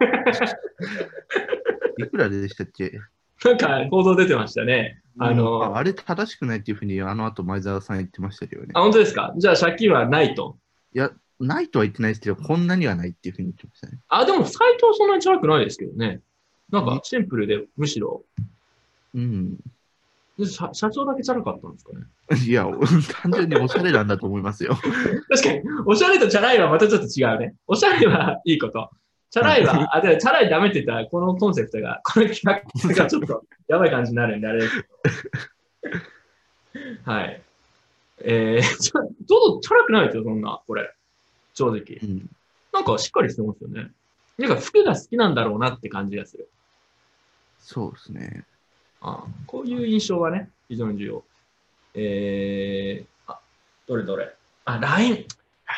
[1.98, 2.98] いくらでしたっけ？
[3.44, 5.00] なんか報道出てましたね。
[5.18, 8.80] あのああれ正しくないっていうふうにあの後前澤さん言ってましたけどねあ、。
[8.80, 9.34] 本当ですか？
[9.36, 10.56] じゃあ借金はないと。
[10.94, 13.98] いや、ないとは言ってないですけど、こんなにはないっていうふうに言ってましたね。
[14.08, 16.20] あ、でもサイトはそんなにチャラくないですけどね。
[16.70, 18.24] なんかシンプルで、むしろ、
[19.14, 19.58] うん。
[20.46, 22.06] 社社長だけチャラかったんですかね？
[22.46, 22.66] いや、
[23.22, 24.74] 単純におしゃれなんだと思いますよ。
[25.28, 27.54] 確かに、おしゃれとチャラいはまたちょっと違うね。
[27.66, 28.90] おしゃれはいいこと。
[29.30, 34.88] チャラいは、あ、でもチャラいダメって言ったら、このコンセプトが、この企画がちょっとやばい感じになるんで、あれですけ
[37.04, 37.12] ど。
[37.12, 37.42] はい。
[38.22, 40.92] えー、ちょ、どうぞチャラくないですよ、そんな、これ。
[41.54, 42.06] 正直う。
[42.06, 42.28] ん。
[42.72, 43.90] なんかしっかりしてますよね。
[44.38, 46.48] なんか服が好きなんだろうなって感じがする。
[47.60, 48.44] そうですね。
[49.00, 51.24] あこういう印象はね、非常に重要。
[51.94, 53.38] えー、あ、
[53.86, 54.34] どれどれ。
[54.64, 55.24] あ、LINE。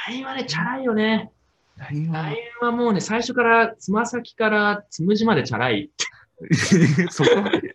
[0.09, 1.31] LINE はね、チャラいよね。
[1.91, 5.91] LINE は LINE はもうね、最初から、つま先からつむじまでチャラい。
[7.11, 7.75] そこまで。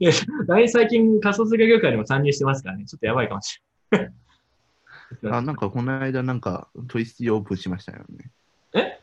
[0.00, 0.12] いや
[0.48, 3.60] LINE 最近仮想通貨業界にも参入してますからね、ちょっとやばいかもし
[3.92, 4.12] れない。
[5.30, 8.30] あ、なんかこの間なんか取引所オープンしましたよね。
[8.72, 8.98] え？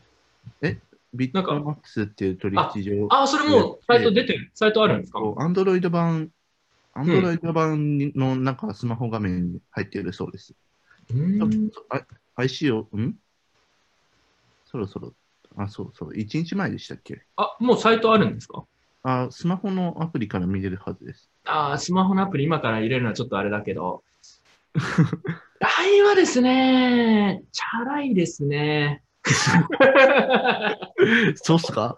[0.61, 0.77] え？
[1.13, 5.19] ビットマックスっていう取引所あ、それもうサイト出てる、サイトあるんですか？
[5.37, 6.29] アンドロイド版、
[6.93, 10.53] アンドロイド版のなんかスマホ画面に入っているそうです。
[11.11, 11.71] うーん
[12.41, 13.15] あ IC を、ん？
[14.65, 15.13] そろそろ、
[15.57, 17.21] あ、そうそう、1日前でしたっけ？
[17.37, 18.63] あ、もうサイトあるんですか？
[19.03, 21.29] あ、スマホのアプリから見れるはずです。
[21.45, 24.03] あースマホのアプリ今から入れるのはちょっとあれだけど。
[25.59, 29.03] LINE はですね、チャラいですね。
[31.35, 31.97] そうっすか？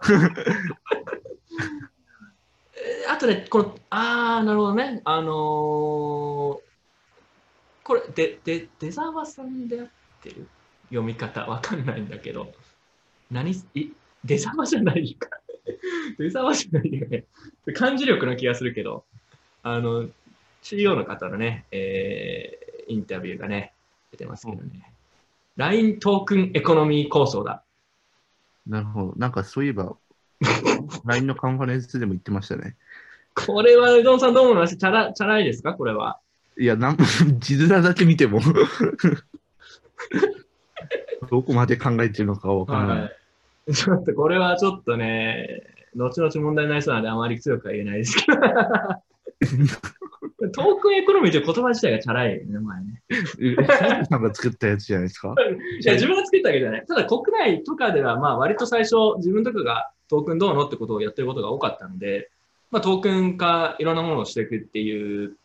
[2.76, 5.00] え ーあとね、この、あー、なるほどね。
[5.04, 5.34] あのー
[7.86, 9.88] これ、で、で、出沢さんであっ
[10.24, 10.46] てる？
[10.88, 12.52] 読み方わかんないんだけど、
[13.30, 13.88] 何、い、
[14.24, 15.28] 出沢じゃないか。
[16.18, 17.24] 出沢じゃないよね。
[17.74, 19.04] 漢字力の気がするけど、
[19.62, 20.08] あの、
[20.62, 23.72] CEO の方のね、えーインタビューがね、
[24.10, 24.92] 出てますけどね。
[25.56, 27.64] LINE トークンエコノミー構想だ。
[28.66, 29.14] なるほど。
[29.16, 29.96] なんかそういえば、
[31.06, 32.76] LINE のカンファレンスでも言ってましたね。
[33.34, 34.76] これは、うどんさんどう思います？
[34.76, 35.72] チャラ、チャラいですか？
[35.72, 36.20] これは。
[36.58, 36.98] いや、なん
[37.38, 38.40] 字面だけ見ても
[41.30, 43.00] どこまで考えてるのかわからない。
[43.00, 43.10] は
[43.68, 43.74] い。
[43.74, 45.62] ちょっとこれはちょっとね、
[45.96, 48.38] 後々問題になりそうなのであまり強くは言えないですけど。
[50.52, 53.02] トークンエコノミーという言葉自体がチャラいよね、前ね。
[53.08, 55.34] えさんが作ったやつじゃないですか？
[55.80, 56.86] いや、自分が作ったわけじゃない。
[56.86, 62.30] ただ国内とかでは、まあ割と最初、自分とかがトークンどうのってことをやってることが多かったので、
[62.70, 65.36] まあトークン化、いろんなものをしていくっていう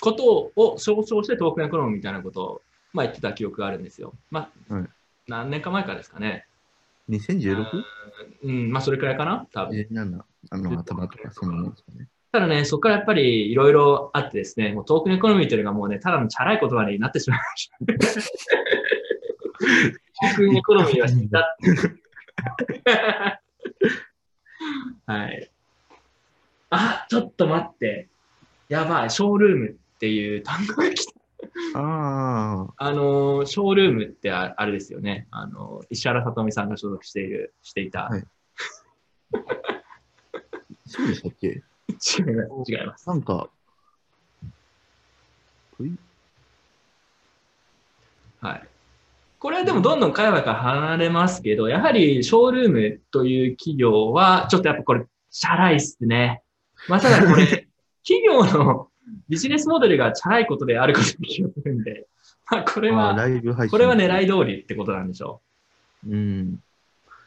[0.00, 4.14] ことを象徴してトークンエコノミーみたいなことを、まあ言ってた記憶があるんですよ。
[4.30, 4.88] まあ、はい
[5.28, 6.46] 何年か前からですかね。
[7.08, 7.66] 2016?
[8.44, 9.78] うん、まあそれくらいかな、多分。
[9.78, 12.08] え、なんだ、あの、頭とかそんなもんですかね。
[12.32, 17.78] ただね、そこからやっぱりいろいろあってですね、もうトークンエコノミーというのがもうね、ただのチャラい言葉になってしまいました。
[17.78, 21.56] トークンエコノミーは死んだ。
[25.06, 25.50] はい。
[26.70, 28.08] あ、ちょっと待って。
[28.68, 31.12] やばい、ショールームっていう単語が来た。
[31.74, 35.28] ああ、あのー、ショールームってああれですよね。
[35.30, 38.04] あのー、石原さとみさんが所属している、していた。
[38.04, 38.24] はい
[40.86, 41.48] そうでしたっけ？
[41.48, 41.62] 違い。
[42.78, 43.08] 違います。
[43.08, 43.50] なんか、
[48.40, 48.68] はい。
[49.38, 56.42] これはでもどんどん会話から離れますけど、やはりショールームという企業は、ちょっとやっぱこれ、チャラいっすね。
[56.88, 57.68] まあ、ただこれ、
[58.06, 58.88] 企業の
[59.28, 62.06] ビジネスモデルがチャラいことであることに気がするんで、
[62.50, 63.68] まあ、これあは。
[63.68, 65.40] これは狙い通りってことなんでしょ
[66.06, 66.60] うん。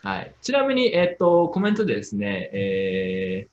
[0.04, 0.08] う。
[0.08, 0.34] はい。
[0.42, 3.48] ちなみに、えっと、コメントでですね、え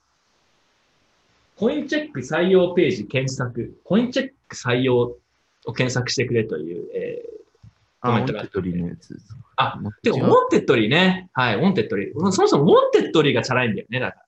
[1.57, 5.17] ー、コインチェック採用ページ検索、コインチェック採用
[5.65, 7.67] を検索してくれという、えー、
[8.01, 9.35] あ、コメントが Wantedly のやつです。
[9.57, 11.29] あてか、 Wantedly ね。
[11.33, 12.31] はい、 Wantedly。
[12.31, 14.26] そもそも Wantedly がチャラいんだよね、だからね。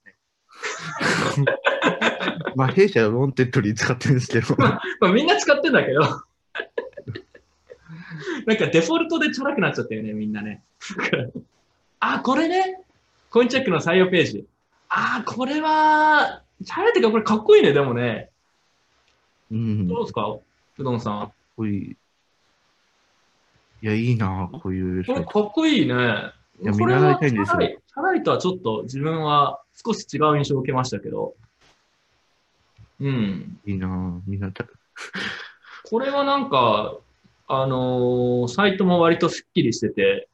[2.55, 4.55] まあ、弊社は Wantedly 使ってるんですけど。
[4.57, 6.01] まあ、みんな使ってんだけど。
[8.45, 10.63] なんかデフォルトでチャラくなっちゃったよね、みんなね。
[11.99, 12.81] あ、これね。
[13.29, 14.45] コインチェックの採用ページ。
[14.89, 18.31] あ、これは、チャラいってか、これかっこいいね、でもね。
[19.51, 19.87] うん。
[19.87, 20.27] かっどうですか？
[20.79, 21.31] うどんさん。
[21.55, 21.97] こいい。
[23.81, 25.95] いや、いいな、こういうこれかっこいいね。
[26.61, 31.35] いや見習いたいんですよチャラいチャラいとはちょっと自分は少し違う印象を受けましたけど。
[32.99, 33.59] うん。
[33.65, 34.65] いいな、みんなた。
[35.89, 36.97] これはなんか、
[37.47, 40.27] あのーサイトも割とスッキリしてて、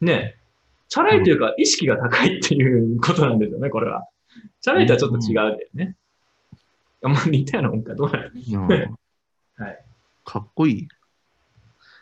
[0.00, 0.36] ね、
[0.88, 4.04] チャラいというか意識が高いっていうことなんですよね、これは。
[4.60, 5.96] チャラいとはちょっと違うんだよね。
[7.02, 8.32] あんま似たようなもんか、どうなる
[9.56, 9.84] はい。
[10.24, 10.88] かっこいい。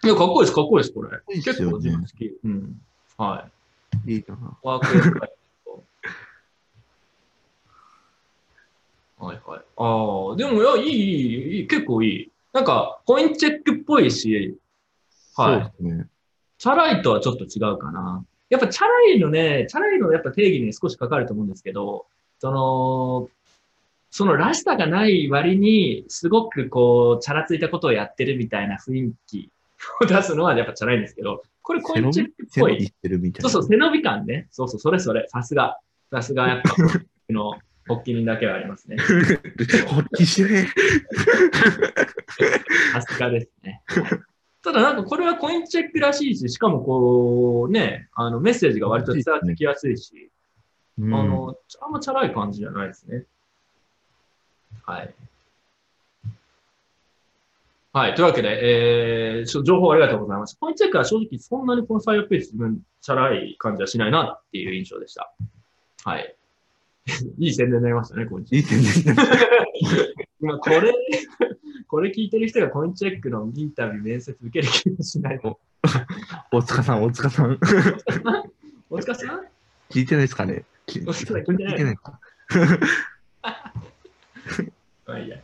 [0.05, 1.11] いや、かっこいいです、かっこいいです、これ。
[1.35, 2.39] いいっす結構自分好き。
[2.45, 2.81] うん。
[3.19, 3.49] は
[4.07, 4.15] い。
[4.15, 4.59] いいな。
[4.63, 5.33] ワークエスカイ
[5.65, 5.85] ト。
[9.19, 9.61] はいはい。
[9.77, 12.33] ああ、でも、いや、いい、いい、いい、結構いい。
[12.53, 14.57] なんか、コインチェックっぽいし、
[15.37, 15.85] はい。
[15.85, 16.07] ね。
[16.59, 18.25] チャラいとはちょっと違うかな。
[18.51, 22.07] やっぱチャラいのね、チャラいのやっぱ定義に少しかかると思うんですけど、
[22.39, 23.29] その、
[24.11, 29.51] そのらしさがない割に、すごくこう、チャラついたことをやってるみたいな雰囲気
[30.03, 32.73] を出すのはやっぱチャラいんですけど、これコインチェックっぽい。
[32.73, 33.51] 背伸びしてるみたいな。
[33.51, 34.49] そうそう、背伸び感ね。
[34.51, 35.27] そうそう、それそれ。
[35.29, 35.79] さすが。
[36.11, 37.53] さすがやっぱ、僕の
[37.87, 38.97] 発起人だけはありますね。
[39.89, 40.67] ほっきしれ。
[42.93, 43.83] さすがですね。
[44.63, 50.31] ただなんかこれはコインチェックらしいし、しかもこうね、あのメッセージが割と伝わってきやすいし、
[50.99, 53.25] うんあの、あんまチャラい感じじゃないですね。
[54.85, 55.15] はい。
[57.99, 58.15] はい。
[58.15, 60.57] というわけで、えー、情報ありがとうございます。
[60.61, 65.35] コインチェックは正直そんなにこの採用ページ自分、チャラい感じはしないなっていう印象でした。
[66.05, 66.37] はい。
[67.41, 69.17] いい宣伝になりましたね、コインチェックいい点ですね。
[70.41, 70.95] 今これ、
[71.89, 75.59] これ聞いてる人がコインチェックのインタビュー、面接受ける気がしないの。
[76.53, 77.59] 大塚さん、大塚さん。
[78.91, 79.45] 大塚さん？
[79.91, 80.63] 聞いてないですかね？
[80.87, 82.21] 聞いてない聞いてないか。
[85.05, 85.39] まあいいや。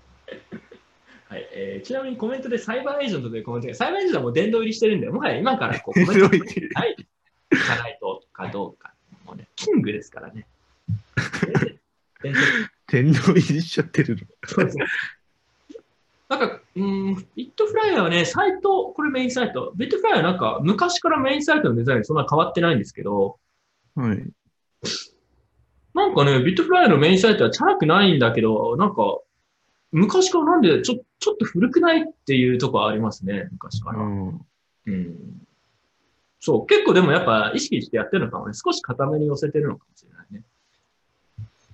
[1.34, 8.94] はいえーちなみにコメントでサイバーエージェントというコメントが、サイバーエージェントはもう殿堂入りしてるんで、もはや今からこう コメントすごいないじゃないとかどうか。
[9.26, 10.46] もうね、キングですからね。
[12.22, 14.22] 伝説天皇入りしちゃってるの。
[14.46, 14.86] そうそう
[16.28, 19.72] なんか、うん、ビットフライヤーはね、サイト、これメインサイト。
[19.76, 23.38] ビットフライヤーはなんか、昔からメインサイトのデザインそんな変わってないんですけど、
[23.96, 24.24] はい。
[25.94, 29.20] なんかね、ビットフライヤーのメインサイトはチャラくないんだけど、なんか、
[29.94, 34.00] 昔からなんでちょ、ちょっと古くないっていうとこはありますね、昔から。
[34.00, 34.46] うん
[34.86, 35.46] うん。
[36.40, 38.54] そう、結構でもやっぱ意識してやってるのかもね。
[38.54, 40.42] 少し固めに寄せてるのかもしれないね。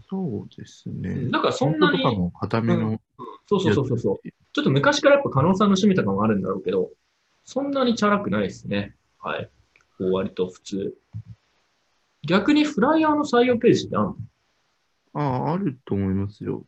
[0.09, 1.11] そうですね。
[1.11, 3.01] うんだからそんなにとかも固めの。
[3.49, 4.29] そうそうそうそうそう。
[4.53, 6.91] ちょっと昔からやっぱ加納さんの趣味とかもあるんだろうけど、
[7.45, 8.95] そんなにチャラくないですね。
[9.19, 9.49] はい。
[9.99, 10.95] こう割と普通。
[12.23, 14.17] 逆にフライヤーの採用ページってあるの？
[15.15, 16.65] ああ、あると思いますよ。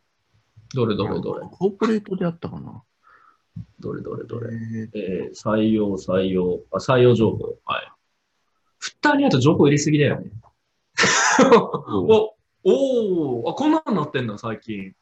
[0.73, 2.81] どれどれどれコーポレートであったかな。
[3.79, 7.55] どれどれどれえーえー採用、採用、あ、採用情報。
[7.65, 7.91] はい。
[8.79, 10.31] フッターにあと情報入れすぎだよね。
[11.91, 14.95] お、おーあ、こんなのなってんだ、最近。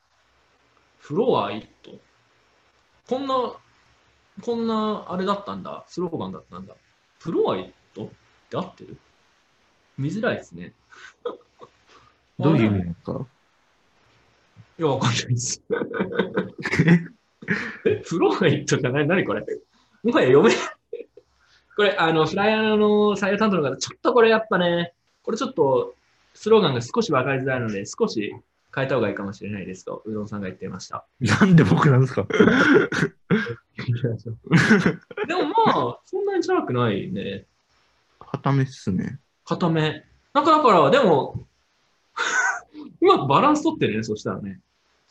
[1.00, 1.98] フロアイット。
[3.08, 3.54] こんな、
[4.42, 5.86] こんな、あれだったんだ。
[5.88, 6.76] スローガンだったんだ。
[7.20, 8.10] フロアイットっ
[8.50, 8.98] て合ってる？
[9.98, 10.74] 見づらいですね。
[12.40, 13.14] どういう意味ですか？
[13.14, 13.16] い
[14.82, 15.62] や、わかんないです。
[17.86, 19.08] え、 フロアイットじゃない？
[19.08, 19.46] 何これ？
[20.04, 20.58] もはや読めない。
[21.76, 25.96] これ、あの、フライヤーの採用担当の方、ちょっとこれやっぱね、これちょっと、
[26.34, 28.34] スローガンが少し分かりづらいので、少し
[28.74, 31.06] 変えた方がいいかもしれないですと、うどんさんが言っていました。
[31.42, 32.26] なんで僕なんですか？
[35.28, 37.46] でもまあ、そんなにチャラくないね。
[38.20, 39.20] 固めっすね。
[39.46, 40.04] 固め。
[40.34, 41.46] なんかだから、でも、
[43.02, 44.60] うまくバランス取ってるね、そしたらね。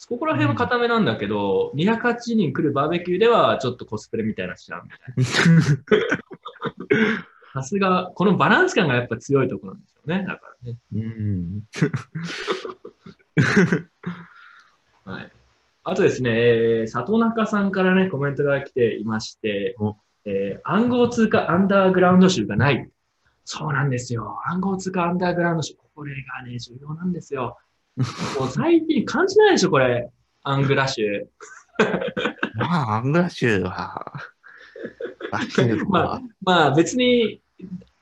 [0.08, 5.00] ここら辺は固めなんだけど、208人来るバーベキューではちょっとコスプレみたいなしちゃうみたい
[5.96, 6.00] な。
[7.52, 10.24] さすが、このバランス感がやっぱ強いところなんですよね。
[10.26, 10.78] だからね。
[10.94, 11.62] うん。
[15.04, 15.32] はい。
[15.82, 22.88] あとですね、えー里中さんからね、コメントが来ていましてお、えー暗号通貨アンダーグラウンド州がない。
[23.44, 24.40] そうなんですよ。
[24.46, 25.74] 暗号通貨アンダーグラウンド州。
[25.94, 27.58] これがね、重要なんですよ。
[27.96, 30.10] もう最近感じないでしょ、これ。
[30.42, 31.28] アングラ州。
[32.56, 34.12] まあ、アングラッシュは、
[35.88, 37.40] まあ、 まあ別に、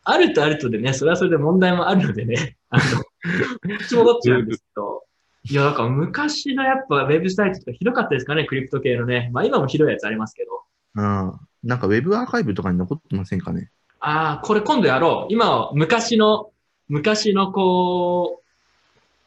[0.04, 5.04] あるとあるとでね、それはそれで問題もあるのでね、あの、口戻っちゃうんですけど、
[5.50, 9.30] いや、だから昔のやっぱウェブサイトとかひどかったですかね、クリプト系のね。
[9.32, 10.62] まあ今もひどいやつありますけど。
[10.94, 11.32] うん。
[11.62, 13.70] なんかウェブアーカイブとかに残ってませんかね。
[14.00, 15.32] ああ、これ今度やろう。
[15.32, 16.50] 今は昔の、
[16.88, 18.47] 昔のこう、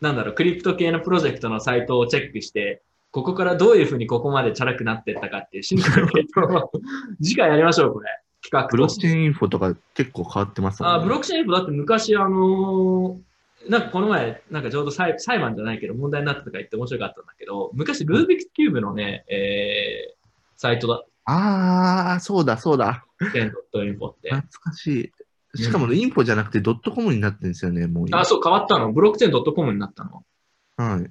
[0.02, 6.72] なんだろう、クリプト系のプロジェクトのサイトをチェックして、ここからどういうふうにここまでチャラくなってったかっていう進化の系統を
[7.22, 8.10] 次回やりましょう、これ。
[8.44, 10.90] 企画ブロックチェーンインフォとか結構変わってますね。
[10.90, 13.32] あブロックチェーンインフォだって昔、あのー
[13.70, 23.06] なんかこの前、なんかちょうど裁裁判じゃないけど問題になったとか言って面白かったんだけど、昔、ルービックスキューブのね、えー、サイトだ、ああ、そうだ、そうだ。
[23.34, 24.34] テンドットインフォって。
[24.34, 25.12] 懐かしい。
[25.56, 28.20] しかもインフォじゃなくてドットコムになってるんですよね、もう今。
[28.20, 28.94] あ、そう、変わったの。
[28.94, 30.24] ブロックチェーン .com になったの。
[30.78, 31.10] はい。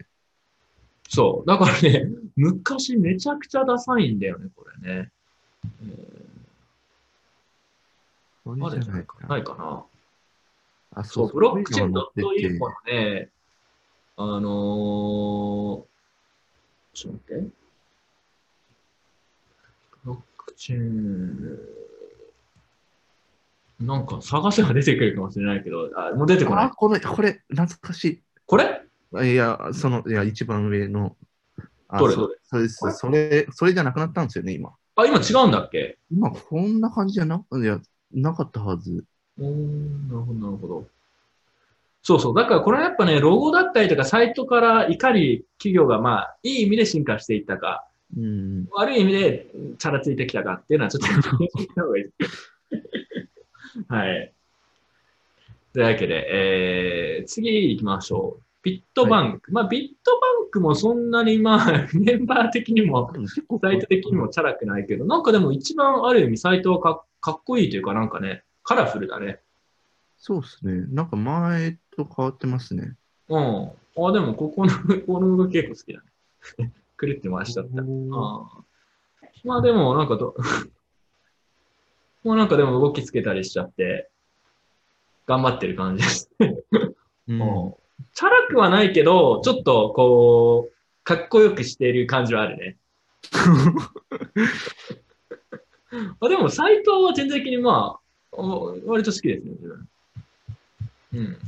[1.08, 1.48] そう。
[1.48, 5.10] だからね、昔めちゃくちゃダサいんだよね、これね。
[5.84, 6.26] え
[8.44, 9.28] そー、あれじゃないかかな。
[9.28, 9.84] ないかな。
[10.94, 13.28] あ、そ、そううブロックチェーンそういうのが載って .info のね、
[14.16, 15.86] あのー、
[16.94, 17.50] ちょっと待って。
[20.04, 21.58] ブロックチェーン、
[23.80, 26.64] なんか探せば出てくるかもしれないけど、あ、もう出てこない。
[26.66, 28.82] あ、これ、これ、懐かしこれ？
[29.22, 29.32] い。
[29.32, 31.16] いや、その、いや、一番上の。
[31.98, 32.14] どれ？
[32.14, 32.34] どれ？
[32.42, 32.78] そうです。
[32.92, 34.70] それ、それじゃなくなったんですよね、今。
[34.96, 35.98] あ、今違うんだっけ？
[36.10, 37.80] 今、こんな感じじゃな、いや、
[38.12, 39.04] なかったはず。
[39.40, 40.86] おーなるほど、なるほど。
[42.02, 42.34] そうそう。
[42.34, 48.66] だからこれはやっぱね、ロゴだったりとか、サイトからいかに企業がまあ、いい意味で進化していったか、うん。
[48.72, 49.46] 悪い意味で
[49.78, 52.10] チャラついてきたかっていうのはちょっと聞いい。
[53.88, 54.32] はい。
[55.72, 58.42] というわけで、えー、次行きましょう。
[58.62, 59.52] ビットバンク。
[59.52, 63.10] まあ、ビットバンクもそんなにまあ、 メンバー的にも、
[63.60, 69.40] サイト的にもチャラくないけど、なんかでも一番ある意味サイトはかかっこいいというか、なんかね、カラフルだね。
[70.16, 70.86] そうですね。
[70.90, 72.96] なんか前と変わってますね。
[73.28, 73.72] うん。
[73.96, 74.72] あ、でもここの、
[75.06, 76.02] この動き結構好きだ
[76.58, 76.72] ね。
[76.96, 77.80] くるって回しちゃった。
[77.80, 78.64] ああ
[79.44, 80.34] まあでも、なんかど、
[82.22, 84.10] もうなんかでも動きつけたりしちゃって、
[85.26, 86.30] 頑張ってる感じです。
[86.38, 86.54] うん
[87.40, 87.74] うん
[88.14, 92.76] チャラくはないけど、ちょっとこう、かっこよくしている感じはあるね。
[96.20, 98.00] あでも、サイトは全体的にまあ、
[98.32, 99.88] お割と好きですね、自分。
[101.12, 101.38] うん。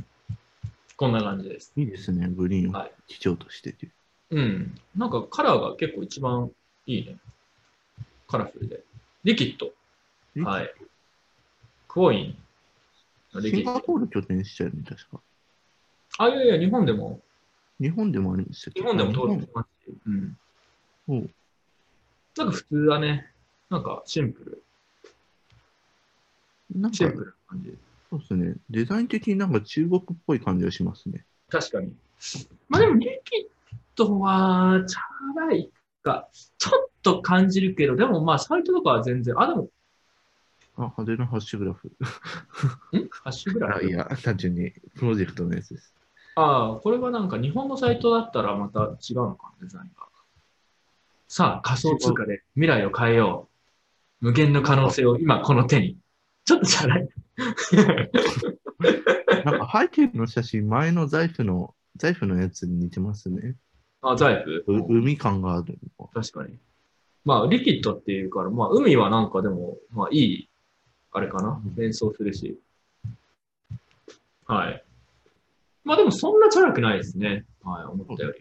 [0.95, 1.73] こんな感じです。
[1.75, 3.89] いいですね、グリーンをはい基調としてて。
[4.31, 4.79] うん。
[4.95, 6.51] なんかカラーが結構一番
[6.85, 7.17] いいね。
[8.27, 8.83] カラフルで。
[9.23, 9.71] リキッド。
[10.41, 10.73] はい。
[11.87, 13.41] クオイン。
[13.41, 13.71] リキッド。
[13.71, 15.19] シンガポール拠点しちゃうよね、確か。
[16.17, 17.21] あ、いやいや、日本でも、
[17.79, 18.73] 日本でもあるんですよ。
[18.75, 19.97] 日本でも登録日しますし。
[20.05, 20.37] うん。
[21.07, 21.29] おう
[22.37, 23.31] なんか普通だね。
[23.69, 24.63] なんかシンプル。
[26.73, 27.77] 本なんかシンプルな感じ。
[28.09, 28.55] そうですね。
[28.69, 31.25] デザイン的になんか中国っぽい感じがしますね。
[31.49, 31.93] 確かに。
[32.69, 33.47] まあでも、リキッ
[33.95, 34.99] ドは、チャ
[35.39, 35.69] ラい
[36.03, 39.69] か、ちょっと感じるけど、でもまあ、サイトとかは全然、あ、でも、
[40.75, 41.87] あ、派手なハッシュグラフ。
[41.87, 41.91] ん
[43.09, 45.93] ハッシュぐらいあいや、単純にプロジェクトのやつです。
[46.35, 50.07] ああ、これはなんか日本のサイトだったらまた違うのかな、デザインが。
[51.27, 53.49] さあ、仮想通貨で未来を変えよ
[54.21, 54.25] う。
[54.25, 55.97] 無限の可能性を今この手に。
[56.45, 57.07] ちょっとチャラい？
[59.45, 63.55] なんか背景の写真、前の財布の、財布のやつに似てますね。
[64.01, 64.63] あ、財布？
[64.67, 65.77] う海感がある。
[66.13, 66.57] 確かに。
[67.25, 70.49] まあ、リキッドっていうから、まあ、海はなんかでも、まあ、いい、
[71.13, 71.61] あれかな？
[71.65, 71.75] うん。
[71.75, 72.59] 連想するし。
[74.45, 74.83] はい。
[75.83, 77.45] まあ、でもそんなチャラくないですね。
[77.63, 78.39] はい、思ったより。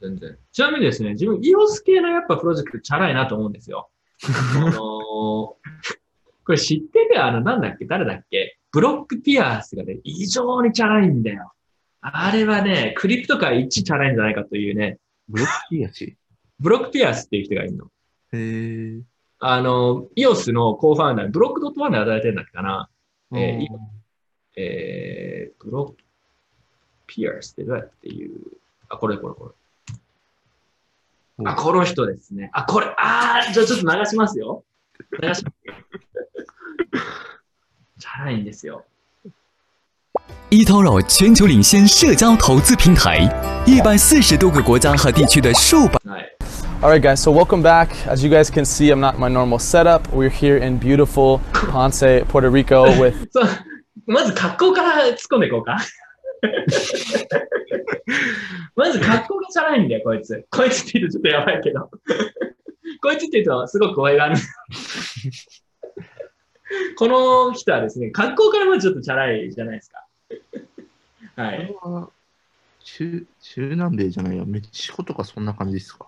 [0.00, 0.36] 全然。
[0.52, 3.88] ちなみにですね、自分、EOS 系のやっぱプロジェクトチャラいなと思うんですよ。
[4.56, 4.72] あのー
[6.44, 7.84] これ知ってるあの、なんだっけ？
[7.84, 8.58] 誰だっけ？
[8.72, 11.52] Brock Pierce がね、異常にチャラいんだよ。
[12.00, 14.98] あれはね、クリプト界一チャラいんじゃないかというね、
[15.28, 16.16] Brock Pierce。
[16.58, 17.84] Brock Pierce っていう人がいるの。
[18.32, 19.00] へえ。
[19.44, 22.88] あの、EOS の co-founder、 Block.one で働いてるんだっけかな。
[23.34, 23.66] えー
[24.54, 25.96] えー、 Brock
[27.08, 28.30] Pierce ってどうやって言う？
[28.88, 29.52] あ、これこれこ
[31.40, 31.44] れ。
[31.44, 32.50] あ、この人ですね。
[32.52, 34.62] あ、これ、あー、じゃあちょっと流しますよ。
[35.20, 35.56] 流します。
[37.98, 38.84] チャラいんですよ。
[40.50, 43.28] eToro 全球领先社交投资平台，
[43.66, 45.98] 一百四十多个国家和地区的数百。
[46.04, 46.36] はい。
[46.82, 47.94] All right, guys, so welcome back.
[48.08, 50.08] As you guys can see, I'm not my normal setup.
[50.12, 53.28] We're here in beautiful Ponce, Puerto Rico with
[54.06, 55.78] まず格好から突っ込んでいこうか。
[58.74, 60.44] まず格好がチャラいんだよ、こいつ。
[60.50, 61.88] こいつって言うとちょっとやばいけど。
[63.00, 64.36] こいつって言うとすごく声がある。
[66.96, 70.04] この人はですね、格好からまずちょっとチャラいじゃないですか。
[71.36, 71.74] はこれい。
[71.80, 72.10] は
[72.82, 74.44] 中中南米じゃないよ。
[74.46, 76.06] メキシコとかそんな感じですか？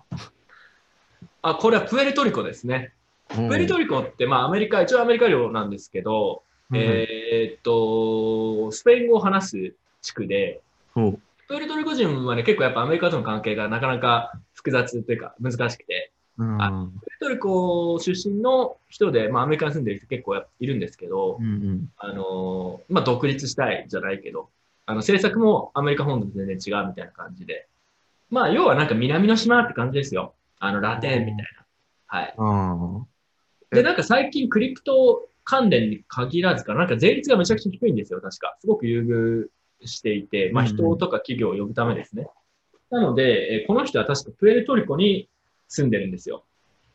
[1.49, 2.91] あ、これはプエルトリコですね。
[3.29, 10.61] ププエルトリコって、まあアメリカ、一応アメリカ領なんですけど、うんえーっと、スペイン語を話す地区で、
[10.95, 21.89] プエルトリコ人はね、結構やっぱアメリカとの関係がなかなか複雑というか難しくて、うんあプエルトリコ出身の人で、まあアメリカに住んでる人結構やいるんですけどう、んうん。
[21.97, 24.49] あのーまあ独立したいじゃないけど、
[24.87, 27.67] あの政策もアメリカ本土と全然違うみたいな感じで、
[28.31, 30.33] まあ要はなんか南の島って感じですよ。
[30.65, 31.45] あのラテンみたいな。
[32.07, 32.33] はい。
[32.37, 33.05] あ
[33.71, 38.57] で、なんか最近クリプト関連に限らずかな、なんか税率がめちゃくちゃ低いんですよ、確か。
[38.59, 39.49] すごく優
[39.81, 42.27] 遇していて、まあ人とか企業を呼ぶためですね。
[42.89, 45.29] なので、えーこの人は確かプエルトリコに
[45.67, 46.45] 住んでるんですよ。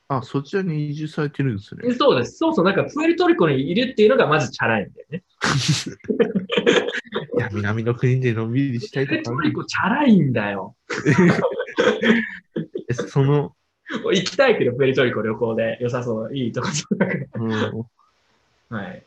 [0.08, 0.18] あ。
[0.18, 1.94] あ、そちらに移住されてるんですね。
[1.94, 2.36] そうです。
[2.36, 5.22] そうそう、なんかプエルトリコにいるっていうのがまずチャラいんだよね。
[7.36, 10.74] いや、南の国でのんびりしたいプエルとかトリコチャラいんだよ。
[12.88, 13.54] えその、
[14.12, 16.36] 行きたいけど、プエルトリコ旅行で良さそう。
[16.36, 17.26] いいとこそうだから。
[17.34, 17.86] うん、
[18.68, 19.02] はい。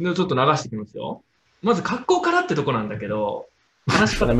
[0.00, 1.22] で、ちょっと流していきますよ。
[1.62, 3.46] まず格好からってとこなんだけど、
[3.86, 4.32] 話し方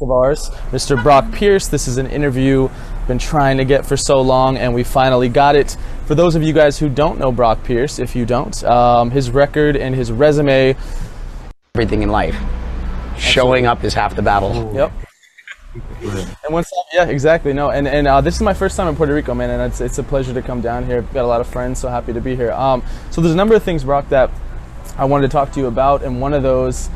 [0.00, 1.00] of ours, Mr.
[1.00, 1.68] Brock Pierce.
[1.68, 2.68] This is an interview
[3.06, 5.76] been trying to get for so long, and we finally got it.
[6.06, 9.30] For those of you guys who don't know Brock Pierce, if you don't, um, his
[9.30, 10.76] record and his resume.
[11.74, 12.36] everything in life.
[13.16, 14.72] Showing up is half the battle.
[14.74, 14.92] Yep.
[16.02, 17.52] And once, yeah, exactly.
[17.52, 19.80] No, and and uh, this is my first time in Puerto Rico, man, and it's
[19.80, 21.02] it's a pleasure to come down here.
[21.02, 22.50] Got a lot of friends, so happy to be here.
[22.52, 24.30] Um, so there's a number of things, Brock, that
[24.96, 26.88] I wanted to talk to you about, and one of those,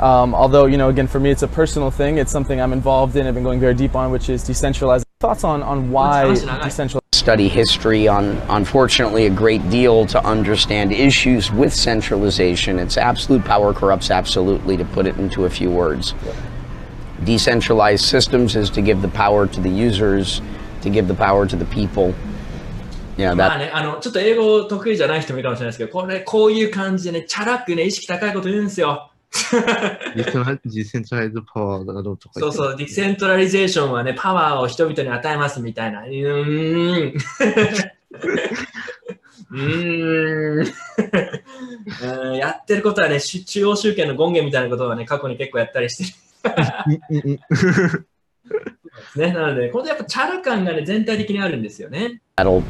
[0.00, 2.18] um, although you know, again, for me, it's a personal thing.
[2.18, 3.26] It's something I'm involved in.
[3.26, 5.04] I've been going very deep on, which is decentralized.
[5.20, 7.02] Thoughts on on why Sounds decentralized?
[7.14, 12.78] Study history on, unfortunately, a great deal to understand issues with centralization.
[12.78, 16.14] It's absolute power corrupts absolutely, to put it into a few words.
[17.24, 20.42] Decentralized systems is to give the power to the users,
[20.82, 22.14] to give the power to the people.
[23.16, 29.10] You know, ま that あね、あの、ちょっと英語得意じゃない人もいるかもしれないですけど、これ、こういう感じでね、チャラくね、意識高いこと言うんですよ。
[29.32, 36.02] decentra decentralize power だろうとかそうそう、 decentralization はね、パワーを人々に与えますみたいな。
[36.02, 37.14] うーん。
[39.52, 40.66] うーん
[42.02, 46.10] うんやってることはね、し中央集権の権限みたいなことはね、過去に結構やったりしてる
[49.15, 49.33] ね。
[49.33, 52.21] なので、これでやっぱチャラ感がね、全体的にあるんですよね。
[52.37, 52.63] that'll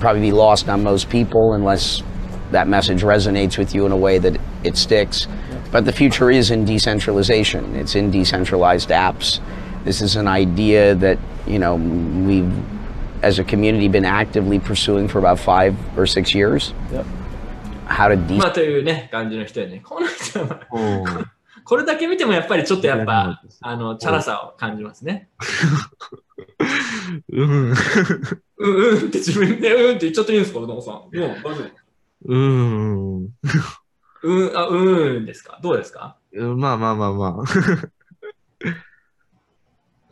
[0.00, 2.02] probably be lost on most people unless
[2.50, 5.28] that message resonates with you in a way that it sticks.
[5.70, 7.74] But the future is in decentralization.
[7.76, 9.40] It's in decentralized apps.
[9.84, 12.52] This is an idea that, you know, we've
[13.22, 16.74] as a community been actively pursuing for about 5 or 6 years.
[16.92, 17.06] Yep.
[17.86, 19.80] How to de- まあ、というね、感じの人でね。
[19.82, 21.26] この人は、おー
[21.67, 25.29] これだけ見てもやっぱりちょっとやっぱ、あの、チャラさを感じますね。
[27.27, 27.49] うん。
[27.49, 30.93] うんうんって自分でうんって言っちゃっていいんですか、うどんさん。
[30.93, 31.65] もう、大丈夫。
[32.25, 33.23] うん。
[33.23, 33.31] うん、
[34.57, 35.59] あ、うんですか。
[35.61, 36.15] どうですか？
[36.31, 37.11] うんまあまあまあ。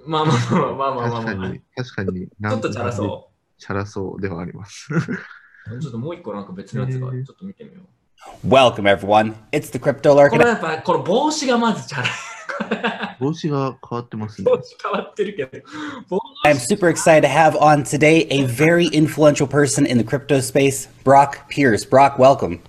[0.05, 2.27] まあまあまあまあまあまあ、まあ、確かに、確かに。
[2.27, 3.61] ちょっとチャラそう。
[3.61, 4.89] チャラそうではあります。
[5.81, 7.85] ちょっともう一個なんか別のやつが、ちょっと見てみよう。
[8.42, 9.34] Welcome, everyone.
[9.52, 10.38] It's the Crypto こ Lark.
[10.38, 12.10] れやっぱ、この帽子がまずチャラい。
[13.20, 14.56] 帽子が変わってますね帽。
[14.62, 15.64] 子変わってるけど。
[16.08, 20.88] 帽 I'm super excited to have on today a very influential person in the crypto space,
[21.04, 21.84] Brock Pierce.
[21.84, 22.60] Brock, welcome.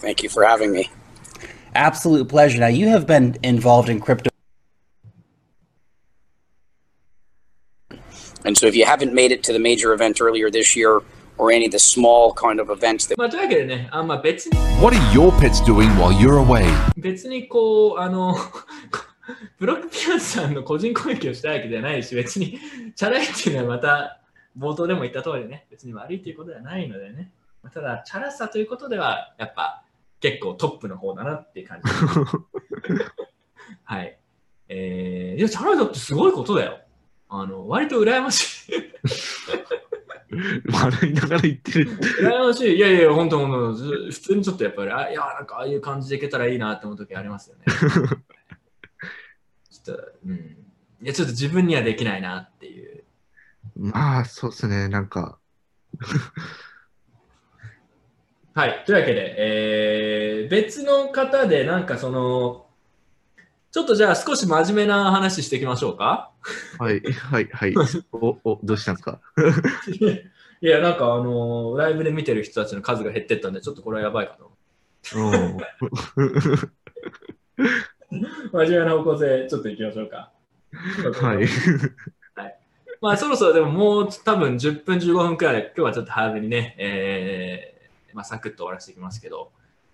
[0.00, 0.90] Thank you for having me.
[1.74, 2.58] Absolute pleasure.
[2.58, 4.30] Now, you have been involved in crypto
[8.44, 11.02] And so if you haven't made it to the major event earlier this year
[11.37, 16.11] or any of the small kind of events that まあ、というわけでね、あまあ、別に、What are your pets doing while
[16.11, 16.65] you're away?
[16.97, 18.35] 別にこう、あの、
[19.57, 22.59] ブロックピアンさんの個人攻撃をしたいわけじゃないし、別に、
[22.95, 24.19] チャラいっていうのはまた、
[24.57, 27.31] 冒頭でも言った通りね、別に悪いということではないのでね。
[27.63, 29.83] まあただ、チャラさということでは、やっぱ、
[30.19, 31.91] 結構トップの方だなっていう感じ。
[33.83, 34.17] はい。
[34.69, 36.79] えー、いや、チャラいだってすごいことだよ。
[37.29, 38.73] あの、割と羨ましい。
[40.71, 41.91] 笑いながら言ってる。
[41.97, 42.75] 羨ましい。
[42.75, 47.65] いやいや、本当本当ず普通にちょっとやっぱり、あいや、なんかああいう感じでいけたらいいなって思う時ありますよね。
[49.69, 50.35] ちょっと、うん。
[51.01, 53.03] いや、ちょっと自分にはできないなっていう。
[53.75, 54.87] まあ、そうですね。
[54.87, 55.39] なんか、
[58.55, 58.83] はい。
[58.85, 62.67] というわけで、えー別の方で、なんかその、
[63.73, 66.29] ちょっとじゃあ少し真面目な話していきましょうか。
[66.77, 67.73] はい、はい、はい。
[68.13, 69.19] お、お、どうしたんですか？
[70.61, 74.51] いや、なんかあのライブで見てる人たちの数が減ってったんで、ちょっとこれはやばいかと。
[75.15, 75.57] うん
[78.53, 80.31] 真面目な方向性、ちょっと行きましょうか。
[81.25, 81.47] はい。
[83.01, 89.51] まあそろそろでももう多分10分15分くらいで今日はちょっと早めにね、えーまあ、サクッと終わらせていきますけど。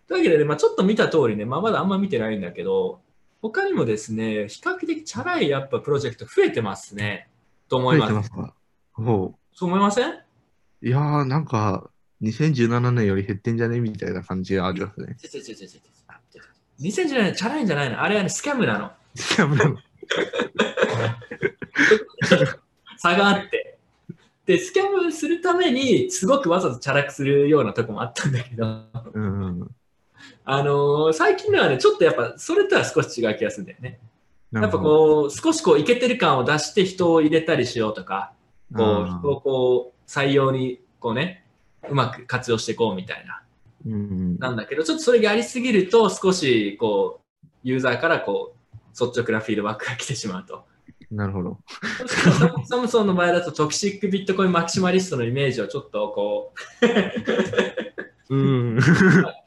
[0.10, 3.00] というわけでね、まあ、ちょっと見た通りね、まあ、まだあんま見てないんだけど、
[3.42, 7.30] 他にもですね、比較的チャラいやっぱプロジェクト増えてますね。
[7.70, 8.30] と思い増えます。
[8.32, 8.54] てますか？
[8.94, 10.10] ほそう思いません？
[10.12, 10.26] う。
[10.82, 11.90] いやー、なんか、
[12.22, 13.80] 2017年より減ってんじゃね？
[13.80, 15.16] みたいな感じがありますね。
[15.20, 16.42] ちょちょちょちょちょちょ
[16.82, 18.02] 2017年チャラいんじゃないの？
[18.02, 18.92] あれはね、スキャムなの。
[19.16, 19.78] スキャムなの。
[22.98, 23.78] 差があって。
[24.46, 28.66] で、スキャムするために、すごくわざとチャラくするようなとこもあったんだけど、
[29.14, 29.70] うん。
[30.46, 34.00] あのー最近のはね、ちょっとやっぱ、それとは少し違う気がするんだよね。
[34.52, 38.34] やっぱう、こう、少しこう、イケてる感を出して人を入れたりしようとか、
[38.76, 41.46] こう、人をこう、採用に、こうね、
[41.90, 43.42] うまく活用していこうみたいな、
[43.86, 44.40] うん。
[44.40, 48.60] なんだけど、ちょっとそれやりすぎると、少し、こう、ユーザーからこう、
[48.92, 50.64] 率直なフィードバックが来てしまうと。
[51.12, 51.58] なるほど。
[52.66, 56.86] サムソンの場合だとトキシックビットコインマキシマリストのイメージをちょっとこう
[58.30, 58.80] うん。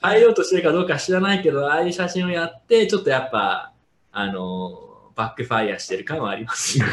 [0.03, 3.73] 変えようとしてるかどうか知らないけど、ああいう写真をやって、ちょっとやっぱ、
[4.11, 6.79] あの、バックファイヤーしてる感はあります。
[6.79, 6.85] そ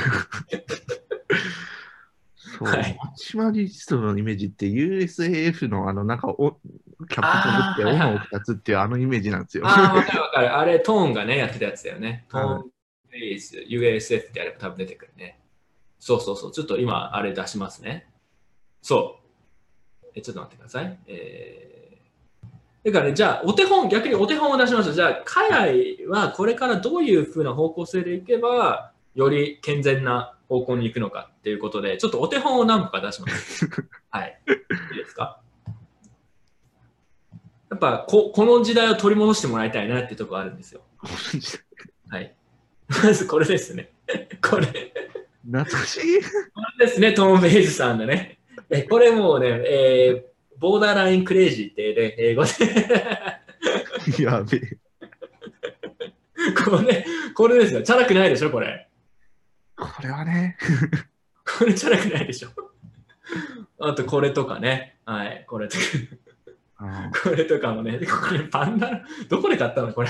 [2.66, 9.68] う、はいマキシマリストのイメージって USAF のあの、なんかお、キャップかぶって、斧を2つっていうあのイメージなんですよ。
[9.68, 10.58] ああ、わかるわかる。
[10.58, 12.26] あれ、トーンがね、やってたやつだよね。
[12.30, 15.40] トーはンフェイス、USF ってやれば多分出てくるね。
[16.00, 16.52] そうそうそう。
[16.52, 18.10] ちょっと今、あれ出しますね。
[18.82, 19.20] そ
[20.04, 20.08] う。
[20.16, 20.98] え、ちょっと待ってください。
[21.08, 21.69] えー、
[22.86, 24.94] だからね、じゃあ、お手本、逆にお手本を出しましょう。
[24.94, 33.68] じゃあ、海外はこれからどういうふうな方向性でいけば、より健全な方向に行くのかっていうことで、ちょっとお手本を何個か出します。
[34.10, 34.40] はい。
[34.48, 35.42] いいですか？
[37.70, 40.82] やっぱこ、この時代を取り戻してもらいたいなっていうところあるんですよ。
[42.10, 42.34] はい。
[43.04, 43.92] まずこれですね。
[44.42, 44.66] これ。
[44.66, 44.72] こ
[45.52, 46.14] 懐かしい。
[46.16, 46.22] れ
[46.80, 48.40] ですね、トーン・ベイズさんだね。
[48.70, 52.52] えこれもうね、えーボーダーライン・クレイジーって、ね、英語で。
[54.24, 54.78] やべえ。
[56.66, 57.82] これ、これですよ。
[57.82, 58.88] チャラくないでしょ、これ。
[59.76, 60.58] これはね。
[61.60, 62.50] これチャラくないでしょ。
[63.80, 64.98] あと、これとかね。
[65.06, 65.84] はい、これとか。
[66.78, 68.00] あこれとかもね。
[68.00, 70.10] これ、パンダ、どこで買ったのこれ？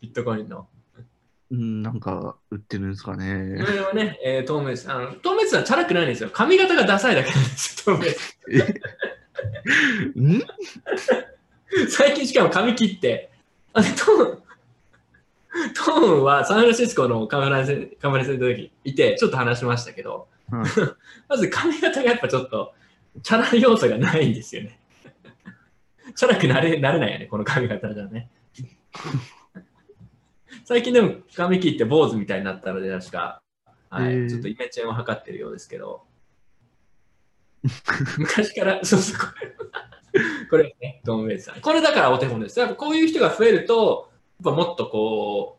[0.00, 0.68] ビットコインの。
[1.50, 3.54] うん、なんか売ってるんですかこね。
[3.54, 4.90] れはね、えー、トーメス。
[4.90, 6.30] あの、トーメスはチャラくないんですよ。
[6.32, 8.38] 髪型がダサいだけなんですよ、トーメス。
[10.20, 10.42] ん？
[11.88, 13.30] 最近しかも髪切って、
[13.72, 14.42] あれトーン、
[15.74, 20.62] トーンはサンフランシスコのカメラセンカメラセンの時いて、ちょっと話しましたけど、うん。
[21.28, 22.74] まず髪型がやっぱちょっと、
[23.22, 24.78] チャラい要素がないんですよね。
[26.14, 28.30] チャラくなれなれないよね、この髪型じゃね。
[30.64, 33.42] 最近でも髪切って坊主みたいになったので、確か、
[33.90, 34.12] はい。
[34.12, 34.28] へー。
[34.28, 36.02] ちょっとイメチェンを図ってるようですけど、
[38.18, 39.26] 昔から、そうそう、こ
[40.12, 41.60] れ、これね、ドンウェイズさん。
[41.60, 42.58] これだからお手本です。
[42.58, 44.10] やっぱこういう人が増えると、
[44.44, 45.58] やっぱもっとこ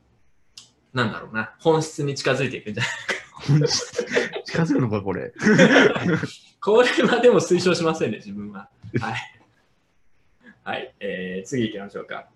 [0.94, 3.70] う、なんだろうな、本質に近づいていくんじゃない
[4.46, 5.34] 近づくのか、これ。
[6.60, 8.70] これはでも推奨しませんね、自分は。
[9.00, 9.38] はい。
[10.64, 12.28] はい、えー、次行きましょうか。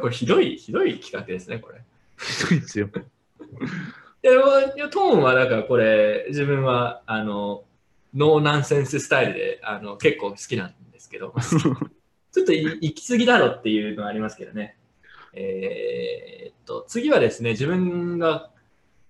[0.00, 1.80] これひどい、ひどい企画ですね、これ。
[2.18, 2.90] ひどいですよ。
[4.20, 7.64] いやトーンはだからこれ、自分は、あの、
[8.14, 11.34] ノーナンセンススタイルであの結構好きなんですけど、
[12.32, 14.76] ちょっとい行き過ぎだろっていうのはありますけどね。
[15.34, 18.50] えーっと、次はですね、自分が、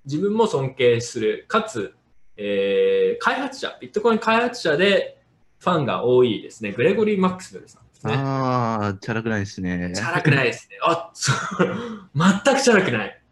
[0.05, 1.95] 自分も尊敬する、かつ、
[2.37, 5.21] えー開発者、ビットコイン開発者で
[5.59, 8.15] ファンが多いですね、グレゴリー・マックスウェルさんですね。
[8.15, 9.93] ああ、チャラくないですね。
[9.95, 10.79] チャラくないですね。
[10.83, 13.23] あ、そう、全くチャラくない。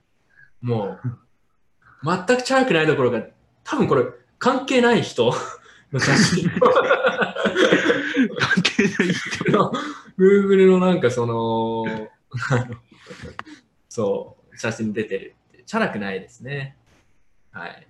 [0.61, 3.23] もう、全くチャラくないどころか、
[3.63, 4.05] 多分これ、
[4.39, 5.33] 関係ない人？
[5.93, 6.61] の写真関
[8.63, 9.53] 係ない人。
[9.53, 9.73] の、
[10.19, 11.85] Google のなんかその、
[13.89, 16.77] そう、写真出てるって、チャラくないですね。
[17.53, 17.87] はい。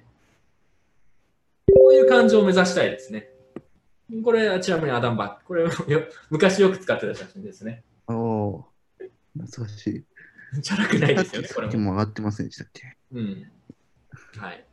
[1.73, 3.31] こういう感情を目指したいですね。
[4.23, 5.45] これ、ちなみにアダム・バック。
[5.47, 5.71] これよ、
[6.31, 7.83] 昔よく使ってた写真ですね。
[8.07, 10.05] おおー懐かしい。
[10.63, 11.79] チャラくないですよね、これも。
[11.79, 12.97] も上がってませんでしたっけ？
[13.13, 13.51] うん。
[14.37, 14.66] はい。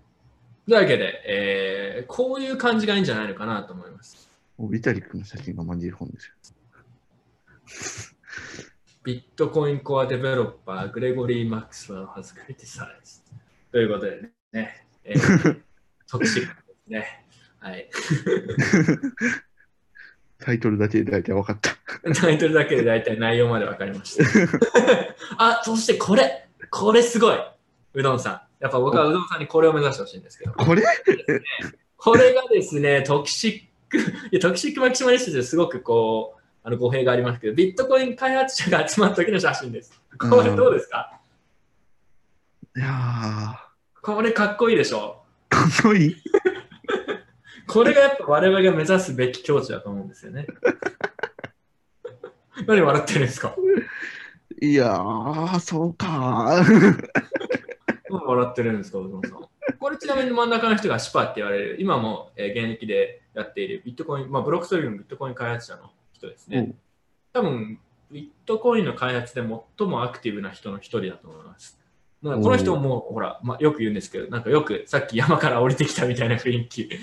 [0.66, 4.28] というわけで、えーこういう感じがいいんじゃないのかなと思います。
[4.58, 6.34] おビタリックの写真がマジで本ですよ。
[9.04, 13.22] ビットコインコアデベロッパー、グレゴリー・マックスウェル・ハズ・クリティサイズ。
[13.72, 15.62] ということでね、えー、
[16.08, 16.48] 特殊です
[16.88, 17.26] ね。
[17.60, 17.90] はい。
[20.40, 21.72] タイトルだけで大体分かった。
[22.14, 24.24] タイトルだけで大体内容まで分かりました。
[25.38, 27.38] あ、そしてこれ、これすごい。
[27.94, 28.53] うどんさん。
[28.64, 30.54] やっぱ僕はうどんさんにこれを目指してほしいんですけど。
[30.54, 30.84] これ？
[31.98, 40.02] これがですね、トキシック、いやトキシックマキシマリストですごくこう、あの語弊がありますけど、ビットコイン開発者が集まった時の写真です。
[40.18, 41.20] これどうですか、
[42.78, 45.22] いやー、これかっこいいでしょ？
[45.50, 46.16] かっこいい？
[47.68, 50.48] これがやっぱ我々が目指すべき境地だと思うんですよね。
[52.66, 53.56] 何笑ってるんですか？
[54.62, 56.96] いやー、そうか何
[58.18, 59.00] 笑ってるんですか。
[59.80, 66.58] これちなみに真ん中の人がシパって言われる、今も、えー現役でやっているビットコイン、まあ、ブロックストリームのビットコイン開発者の人ですね。
[66.60, 66.76] うん
[67.34, 67.80] 多分、
[68.12, 69.50] ビットコインの開発で最
[69.88, 71.80] もアクティブな人の一人だと思います。
[72.22, 76.84] この人も、ほら、まあ、よく言うんですけど、なんかよくさっき山から降りてきたみたいな雰囲気。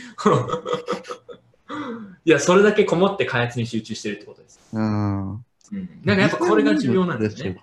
[2.24, 4.61] いや、それだけこもって開発に集中してるってことです。
[4.72, 5.32] うん。
[5.32, 5.42] うん、
[6.04, 7.56] なんかやっぱこれが重要なんですね。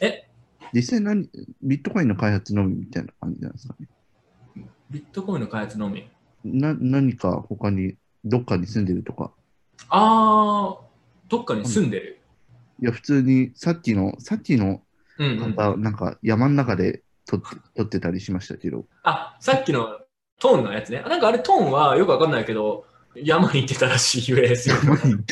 [0.00, 0.28] え？
[0.74, 1.28] 実際何、
[1.62, 3.86] ビットコインの開発のみみたいな感じなんですかね？
[4.90, 6.08] ビットコインの開発のみ？
[6.44, 7.94] な何か他に、
[8.24, 9.30] どっかに住んでるとか。
[9.88, 10.76] あー、
[11.28, 12.20] どっかに住んでる？
[12.80, 14.82] いや、普通にさっきの、さっきの
[15.16, 15.54] うん、うん。
[15.54, 17.46] 方、なんか山の中で撮って
[17.76, 18.84] 撮ってたりしましたけど。
[19.04, 20.00] あ、さっきの
[20.40, 21.04] トーンのやつね。
[21.08, 24.76] なんかあれトーンはよくわかんないけど、山に行ってたらしい US よ。
[24.82, 25.24] 山に、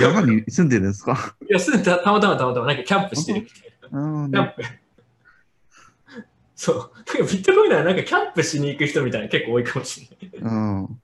[0.00, 1.36] 山に住んでるんですか？
[1.48, 4.48] いや、住んだたまたまたまたまなんかキャンプしてるみたいあーな。
[4.54, 6.22] キャンプ。
[6.54, 6.90] そう。
[7.24, 10.52] ビットコインならなんかキャンプしに行く人みたいな結構多いかもしれない。
[10.52, 11.02] うん。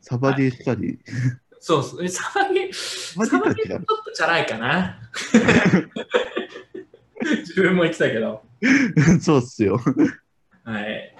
[0.00, 0.98] サバディしたり。
[1.60, 2.08] そうそう。
[2.08, 4.98] サバゲー、マジサバか違うゲーちょっとチャラいかな。
[7.40, 8.42] 自分も言ってたけど。
[9.20, 9.78] そうっすよ。
[10.64, 11.14] はい。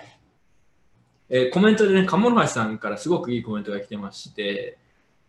[1.28, 4.78] えーコメントでね、鴨の橋さんからすごくいいコメントが来てまして、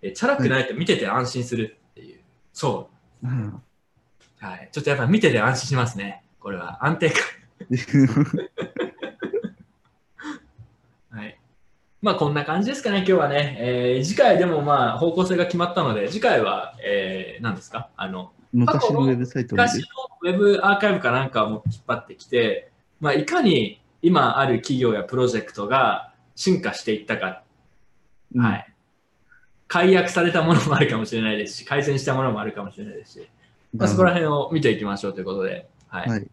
[0.01, 2.21] えーチャラくないと見てて安心するっていう。
[2.53, 2.89] そ
[3.23, 3.61] うんう。
[4.41, 4.69] はい。
[4.71, 6.23] ちょっとやっぱ見てて安心しますね。
[6.39, 7.21] これは安定感。
[11.19, 11.39] はい。
[12.01, 13.55] まあこんな感じですかね、今日はね。
[13.59, 17.89] えー次回でもまあ方向性が決まったので、次回は、えー何ですか？
[17.95, 19.61] あの、昔のウェブサイトで。
[19.61, 19.85] 昔の
[20.23, 27.43] ウェブアーカイブかなんかを引っ張ってきて、まあ、いかに今ある企業やプロジェクトが進化していったか、
[28.33, 28.73] うんはい。
[29.67, 33.29] 改悪されたものもあるかもしれないですし、改善したものもあるかもしれないですし、
[33.73, 36.09] まあ、そこら辺を見ていきましょうということで、はい。
[36.09, 36.19] はい。
[36.19, 36.29] う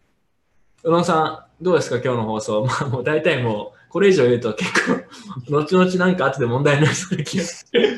[0.83, 2.65] どんさん、どうですか、今日の放送？
[2.67, 5.03] まあ、もう大体もう、これ以上言うと結構、
[5.51, 7.97] 後々なんか後で問題になりそうな気がする。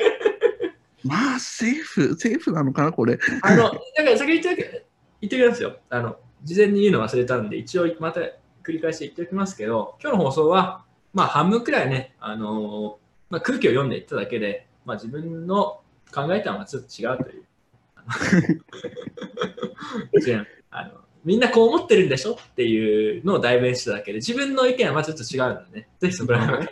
[1.04, 3.18] まあ、セーフ、セーフなのかな、これ。
[3.42, 4.86] あの、だから先言って
[5.20, 5.76] 言っておきますよ。
[5.90, 8.20] あの、事前に言うの忘れたんで、一応また
[8.62, 12.98] 繰り返し言っておきますけど、今日の放送は、まあ半分くらいね、あの
[13.30, 15.80] まあ、空気を読んでいっただけで、まあ自分の
[16.12, 17.44] 考えたのはちょっと違うという。
[20.26, 26.70] 違うあのみんなこう思ってるんでしょっていうのを代弁しただけで、自分の意見はまあちょっと違うのでね、ぜひそこら辺は違う。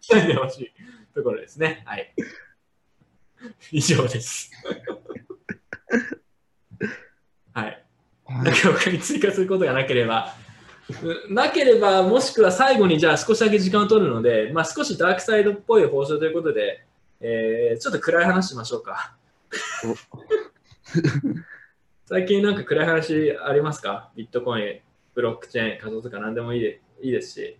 [0.00, 0.72] しないでほしい
[1.14, 1.82] ところですね。
[1.86, 2.12] はい。
[3.70, 4.50] 以上です。
[7.52, 7.84] はい。
[8.28, 10.34] なんか他に追加することがなければ、
[11.28, 16.84] うなければ、もしくは最後にじゃあ少しだけ時間を取るので、まあ、少しダークサイドっぽい放送ということで、
[17.20, 19.14] えーちょっと暗い話しましょうか。
[22.06, 24.10] 最近なんか暗い話ありますか？
[24.16, 24.80] ビットコイン、
[25.14, 27.58] ブロックチェーン、仮想とか何でもいいでいいですし、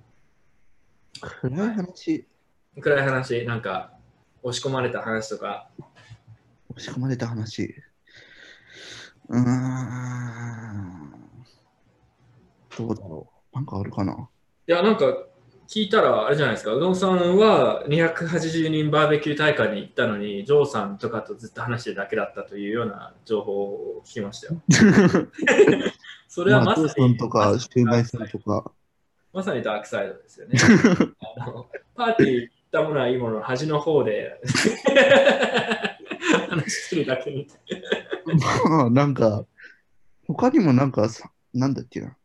[1.20, 2.26] 暗い話、
[2.80, 3.92] 暗い話、なんか
[4.42, 5.68] 押し込まれた話とか、
[6.70, 7.74] 押し込まれた話？
[9.28, 11.10] うーん。
[12.78, 13.56] どうだろう。
[13.56, 14.28] なんかあるかな？
[14.66, 15.04] いや、なんか
[15.70, 24.60] 聞いたら、あれじゃないですか、うどんさんは280人バーベキュー大会に行ったのに、ジョーさんとかとずっと話してるだけだったというような情報を聞きましたよ。
[26.26, 28.72] それはまさまあ、父さに、んとか、シュウマイさんとか。
[29.32, 30.58] まさにダークサイドですよね。
[31.38, 34.40] あのパーティー行ったものはいいものの端の方で
[36.50, 37.46] 話してるだけに。
[38.68, 39.46] まあ、なんか、
[40.26, 42.16] 他にもなんかさ、なんだっけな。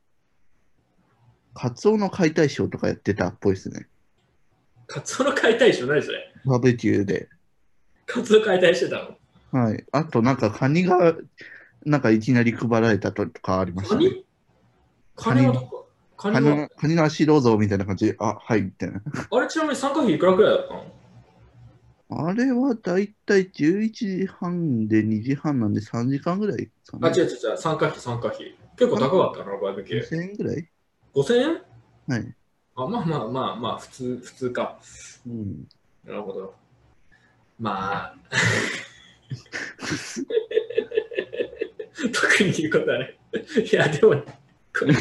[1.56, 3.88] カツオの解体ショーとかやってたっぽいですね。
[4.88, 6.32] カツオの解体ショー何それ？
[6.45, 7.30] バーベキューで。
[8.06, 8.97] 活動解体してた
[9.51, 9.64] の？
[9.64, 9.84] はい。
[9.93, 11.16] あと、なんか、カニが、
[11.86, 14.10] なんか、いきなり配られたとかありましたね。
[15.16, 15.41] カニ？
[15.41, 15.88] カニはどこ？
[16.18, 19.01] カカニニはのカニの足どうぞみたいな感じで、あ、はい、みたいな。
[19.32, 22.28] あれちなみに参加費いくらくらいだったの？
[22.28, 27.18] あれはだいたい11時半で2時半なんで3時間ぐらいかあ、ね。
[27.18, 28.56] 違う違う違う、参加費、参加費。
[28.78, 30.10] 結構高かったな、バーベキュー。
[30.10, 30.70] 5000円ぐらい？
[31.16, 31.61] 5000円？
[32.07, 32.36] はい。
[32.76, 34.78] あまあまあまあまあ、普通、普通か。
[35.26, 35.66] うん。
[36.03, 36.53] なるほど。
[37.57, 38.16] まあ、
[42.13, 43.18] 特に言うことはない。
[43.72, 44.22] いや、でも、
[44.78, 44.93] こ れ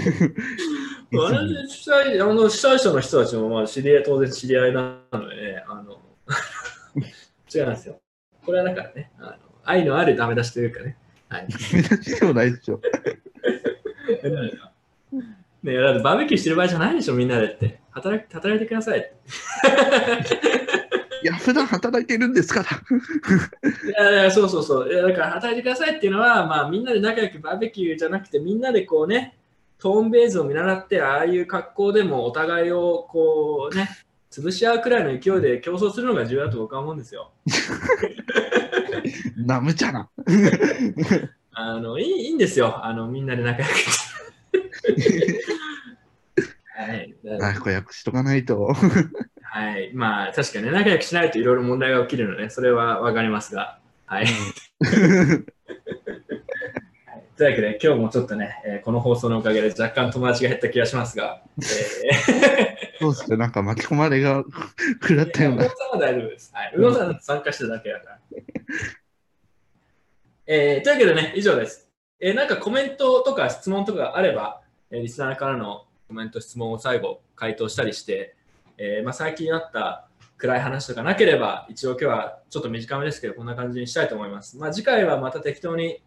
[1.13, 6.01] 私主催あの主催者の人たちもまあ知り合い、当然知り合いなのでね、あの
[7.53, 8.01] 違うんですよ。
[8.45, 10.97] これはだからね、あの愛のあるダメ出しというかね。
[11.29, 11.49] はい。
[11.73, 12.81] 目立ちでもないでしょ。
[15.65, 17.81] ねだってバーベキューしてる場合じゃないでしょ、みんなでって。
[17.91, 18.99] 働き働いてください。
[21.23, 22.69] いや、普段働いてるんですから。
[24.07, 24.93] いやいや、そうそうそう。
[24.93, 29.39] いやだから働いてくださいっていうのは、まあみんなで仲良くバーベキューじゃなくて、みんなでこうね、
[29.79, 33.89] トーンベースを見習って、ああいう格好でもお互いをこうね、
[34.31, 37.33] 潰し合うくらいの勢いで競争するのが重要だと僕は思うんですよ。
[39.37, 40.11] なむちゃな。
[41.57, 42.85] あのいいいいんですよ。
[42.85, 44.14] あのみんなで仲良くして。
[46.77, 47.15] はい。
[47.25, 48.75] だから仲良くしとかないと。
[49.43, 49.93] はい。
[49.95, 53.79] まあ確かにね仲良くしないといろいろ問題が起きるので、それはわかりますが。
[54.07, 54.27] はい。
[57.37, 64.45] というわけで、今日もちょっとね、えーこの放送のおかげで若干友達が減った気がしますが、えそうっすね、なんか巻き込まれが
[65.03, 65.77] 食らっー、たようなうどん。
[65.77, 66.51] さんは大丈夫です。
[66.55, 66.73] はい。
[66.77, 68.19] うどんさん参加してただけだから。
[70.47, 71.91] えー、というわけでね、以上です。
[72.21, 74.61] えー、なんかコメントとか質問とかあれば、
[74.95, 78.37] えーリスナーからのコメント、質問を最後回答したりして、
[78.79, 84.57] えーまあ、最近あった暗い話とかなければ、一応今日はちょっと短めですけど、こんな感じにしたいと思います。
[84.57, 86.01] まあ、次回はまた適当に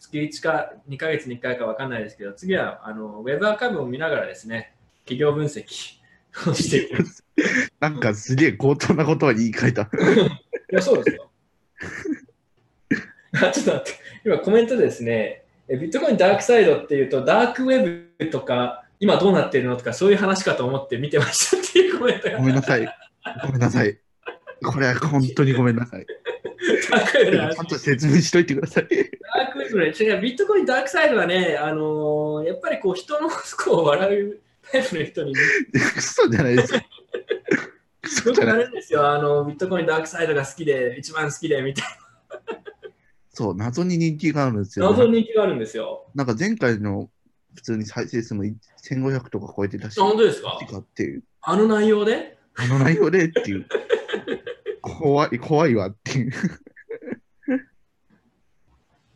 [0.00, 4.74] 月1か2ヶ月に1回か分かんないですけど、次はあのウェブアーカイブを見ながらですね、
[5.04, 5.64] 企業分析
[6.50, 7.24] をしていきます。
[7.78, 9.82] なんかすげえ強盗なことは言い換えた。
[9.82, 9.86] い
[10.72, 11.30] や、そうですよ。
[13.46, 22.38] あちょっと待って、今コメントでですね、えビットコインダークサイドっていうと、ダークウェブとか、今どうなってるのとか、そういう話かと思って見てましたっていうコメントが。
[22.38, 22.88] ごめんなさい。
[23.42, 23.98] ごめんなさい。
[24.62, 26.06] これは本当にごめんなさい。
[26.90, 28.84] ダークウェブの話ちゃんと説明しといてください。
[28.84, 34.40] ダークウェブね、違う、ビットコインダークサイドはね、あのーやっぱりこう人の不幸を笑う
[34.70, 35.34] タイプの人に
[35.96, 36.80] 嘘じゃないですよ。
[38.02, 38.56] 嘘よくじゃない。
[38.58, 39.08] なるんですよ。
[39.10, 41.84] あの、ビットコインダークサイドが好きで、一番好きで、みたい
[43.34, 44.86] そう、謎に人気があるんですな。
[44.86, 44.92] よ。
[44.92, 46.06] 謎に人気があるんですよ。
[46.14, 47.10] なんか前回の
[47.54, 50.58] 普通に再生数も1500とか超えてたし、あ本当ですか？
[50.78, 52.38] っていう、あの内容で？
[52.54, 53.66] あの内容でっていう、
[54.80, 56.32] 怖い、怖いわっていう。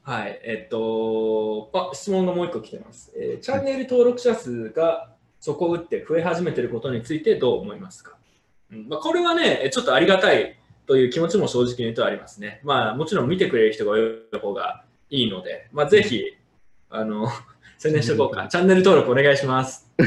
[0.02, 3.12] はい、えっと、あ、質問がもう一個来てます。
[3.14, 8.16] えーチャンネル登録者数が底を打って増え始めていることについてどう思いますか、
[8.72, 10.57] うんまあ、これはね、えちょっとありがたい
[10.88, 12.60] という気持ちも正直に言うとありますね。
[12.64, 16.24] まあ、もちろん見てくれる人が多い方がいいので、まあ、ぜひ、
[16.90, 17.28] あの、
[17.76, 18.48] 宣伝しておこうか。
[18.48, 19.86] チャンネル登録お願いします。
[19.98, 20.04] と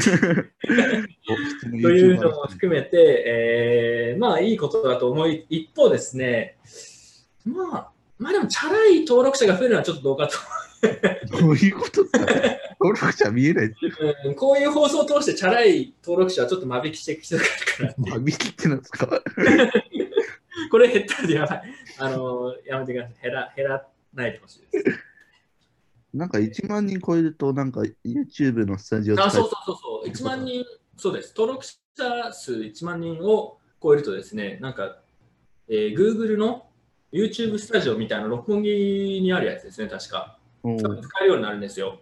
[1.90, 6.56] いうのも含めて、えーまあいいことだと思い、一方ですね、
[7.46, 10.36] まあ、まあでも、チャラい登録者が増えるのはちょっとどうかと。
[11.40, 12.26] どういうことですか
[12.80, 13.72] 登録者見えない。
[14.24, 19.22] うんこういう放送を通してチャラい登録者はちょっと間引きしていく必要があるから、間引きってなんですか？
[20.72, 21.62] これ減ったらやばい。
[21.98, 23.22] あのやめてください。
[23.22, 24.98] 減ら減らないでほしいです。
[26.14, 30.08] なんか1万人超えると、なんか YouTube のスタジオ使あ、えそうそうそうそう。
[30.08, 30.64] 1万人、
[30.96, 31.34] そうです。
[31.36, 34.96] 登録者数1万人を超えるとですね、なんか、
[35.68, 36.64] えー Google の
[37.12, 40.38] YouTube スタジオみたいな六本木にあるやつですね、確か。
[40.62, 40.70] 使
[41.20, 42.00] えるようになるんですよ。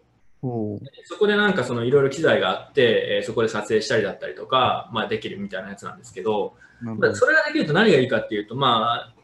[1.05, 9.15] そこでなんかそのいろいろ機材があって、えーそこで撮影したりだったりとか、まあ、できるみたいなやつなんですけど、どまあそれができると何がいいかっていうと、まあ、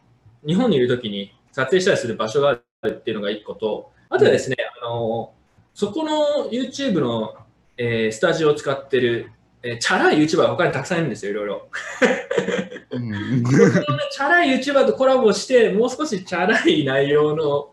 [0.46, 5.32] 日本にいるときに撮影したりする場所があるっていうのが一個と、あとはですね、あの
[5.74, 7.34] そこの YouTube の、
[7.78, 11.68] えースタジオを使ってる、えーチャラい YouTuber が他にたくさんいるんですよ、いろいろ。
[14.12, 17.70] チャラい YouTuber とコラボして、もう少しチャラい内容の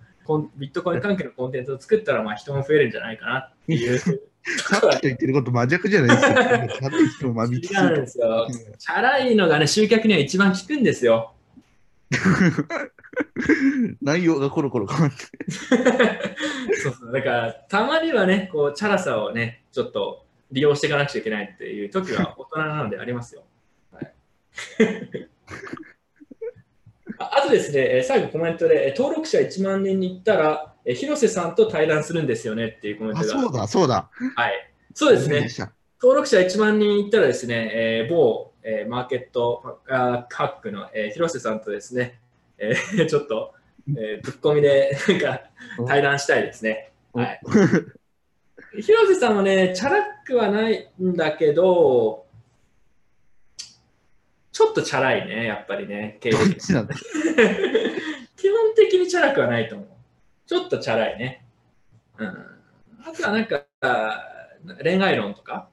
[0.56, 4.00] ビットコイン関係のコンテンツを作ったら、まあ人も増えるんじゃないかなっていう。
[4.00, 6.34] さっきと言ってること真逆じゃないですか。
[6.34, 8.48] さっき言っても間引きす違うんるですよ。
[8.78, 11.34] チャラいのがね、集客には一番効くんですよ。
[14.02, 15.24] 内容がコロコロ変わって。
[16.76, 17.12] そうそう。
[17.12, 23.44] だから、たまにはね、こう、チャラさをね、ちょっと利用していかなくちゃいけないっていう時は大人なのでありますよ。
[23.92, 24.14] はい、
[27.20, 33.30] あとですね、えー最後コメントで、えー登録者1万人に行ったら、えー広瀬さんと対談するんですよねっていうコメントあ、が。
[33.30, 34.10] そうだ、そうだ。
[34.36, 34.70] はい。
[34.94, 35.48] そうですね。
[36.02, 42.20] 登録者1万人いったらですね、えー某、えーマーケットあハックの、えー広瀬さんとですね、
[42.58, 43.54] えー ちょっと、
[43.98, 45.42] えーぶっ込みでなんか
[45.88, 46.92] 対談したいですね。
[47.14, 47.42] はい、
[48.82, 52.23] 広瀬さんはね、チャラくはないんだけど、
[54.54, 56.40] ちょっとチャラいね、やっぱりね、 基本
[58.76, 59.88] 的にチャラくはないと思う。
[60.46, 61.44] ちょっとチャラいね。
[62.20, 62.28] うん。
[62.28, 63.66] あとはなんか、
[64.84, 65.70] 恋愛論とか、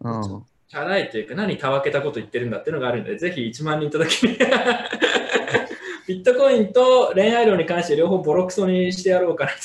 [0.00, 0.44] うん。
[0.68, 4.38] チャラいというか、何たわけたこと言ってるんだっていうのがあるので、ぜひ1万人いただきに。
[6.08, 9.58] ビットコインと恋愛論に関して両方ボロクソにしてやろうかなと。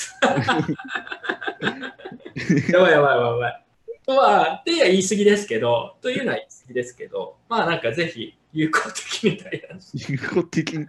[2.70, 3.63] やばいやばいやばいやばい。
[4.06, 10.12] とは、っては言い過ぎですけど、というのは言い過ぎですけど、まあなんかぜひ有効的に対談して。
[10.12, 10.86] 有効的に。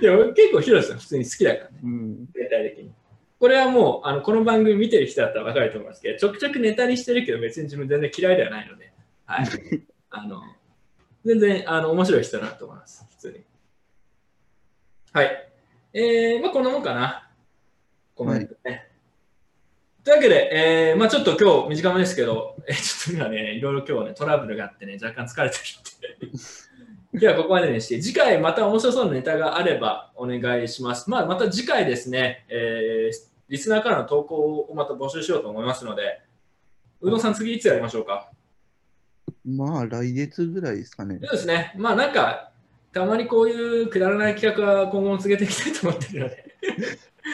[0.00, 1.80] いや、俺結構広瀬さん普通に好きだからね。
[1.82, 2.28] うん。
[2.34, 2.92] 全体的に。
[3.38, 8.92] これはもう、あのこの番組見てる人だったら分かると思いますけど、ちょくちょくネタにしてるけど、別に自分全然嫌いではないので、
[9.26, 9.46] はい。
[10.10, 10.42] あの、
[11.24, 13.44] 全然、あの、面白い人だなと思います、普通に。
[15.12, 15.50] はい。
[15.92, 17.30] えー、まあ、こんなもんかな。
[18.14, 18.88] コメントね。
[20.06, 26.38] というわけで、えー、まあちょっと今日短めですけど、えーちょっと今ね、いろいろ今日はね、トラブルがあってね、若干疲れてるんで、
[27.12, 31.10] 今日はここまでにして、次回また面白そうなネタがあればお願いします。
[31.10, 36.20] まあ、また次回ですね、えー、リスナーからの投稿をまた募集しようと思いますので、
[37.00, 38.30] うどんさん次いつやりましょうか？
[39.44, 41.32] まあ、来月ぐらいですかねそう。
[41.32, 42.52] ですね、まあなんか、
[42.92, 46.54] たまにこういうくだらない企画は今後も続けていきたいと思ってるので、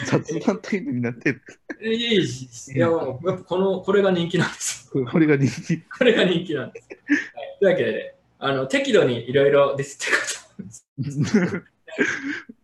[0.06, 1.42] 雑談タイムになってる。
[1.82, 2.28] いいい
[2.74, 5.06] や、やっぱこの、これが人気なんですよ。
[5.06, 5.78] これが人気。
[5.82, 6.88] これが人気なんです。
[6.88, 11.72] はい、というわけで、ね、あの適度にいろいろディスっていこうと思います。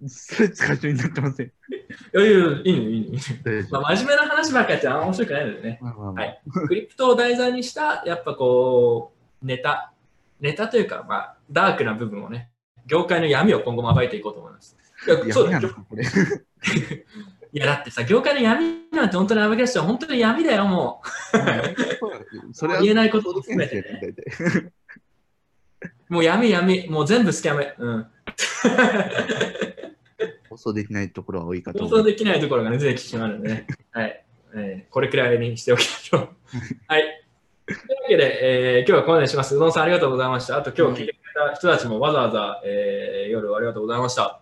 [0.09, 1.47] それ最初になってません。
[1.47, 1.51] い
[2.15, 5.79] やいやいや、いいの、いいの、まあ、真面目な話ばっかりやってあんま面白くないのでね。
[5.83, 9.13] まあまあまあはいクリプトを題材にした、やっぱこ
[9.43, 9.93] う、ネタ、
[10.41, 12.51] ネタというか、まあ、ダークな部分をね、
[12.87, 14.77] 業界の闇を今後も暴いていこうと思います。
[15.25, 16.05] いや、そうだこれ。
[17.53, 21.03] いや、だってさ、業界の闇なんて本当に暴き出したら本当に闇だよ、も
[22.53, 24.73] それは言えないことを含めてね。
[26.09, 27.75] もう闇、闇、もう全部スキャメ。
[27.79, 28.07] うん。
[30.51, 31.97] 放送できないところは多いかと放。
[31.99, 33.67] 送できないところがね、出てきてしまうのでね。
[33.93, 34.25] はい。
[34.55, 36.29] えーこれくらいにしておきましょう。
[36.89, 37.25] はい。
[37.67, 39.55] というわけで、えー今日はここまでにします。
[39.57, 40.57] うどんさんありがとうございました。
[40.57, 44.41] あと今日聞いてくれた人たちもわざわざ、えー夜ありがとうございました。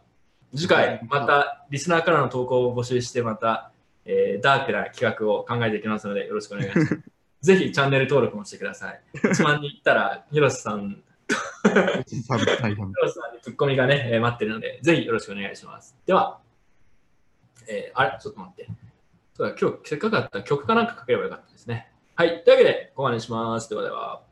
[0.55, 3.70] 次回、またリスナーからの投稿を募集して、また、
[4.05, 7.01] えーダークな企画を考えていきますので、よろしくお願いします。
[7.42, 9.01] ぜひチャンネル登録もしてください。
[9.14, 11.03] 1万人いったら、広瀬さん、
[11.99, 15.97] おじさんの対談広瀬さんにツッコミがね、えー待ってるので、ぜひよろしくお願いします。
[16.07, 16.38] では、
[17.68, 18.68] えーあれ、ちょっと待って。
[19.34, 21.90] そうだ、今日せっかくだったら曲かなんかかければよかったですね。
[22.14, 22.42] はい。
[22.44, 23.68] というわけで、ここまでにします。
[23.68, 24.22] ではでは。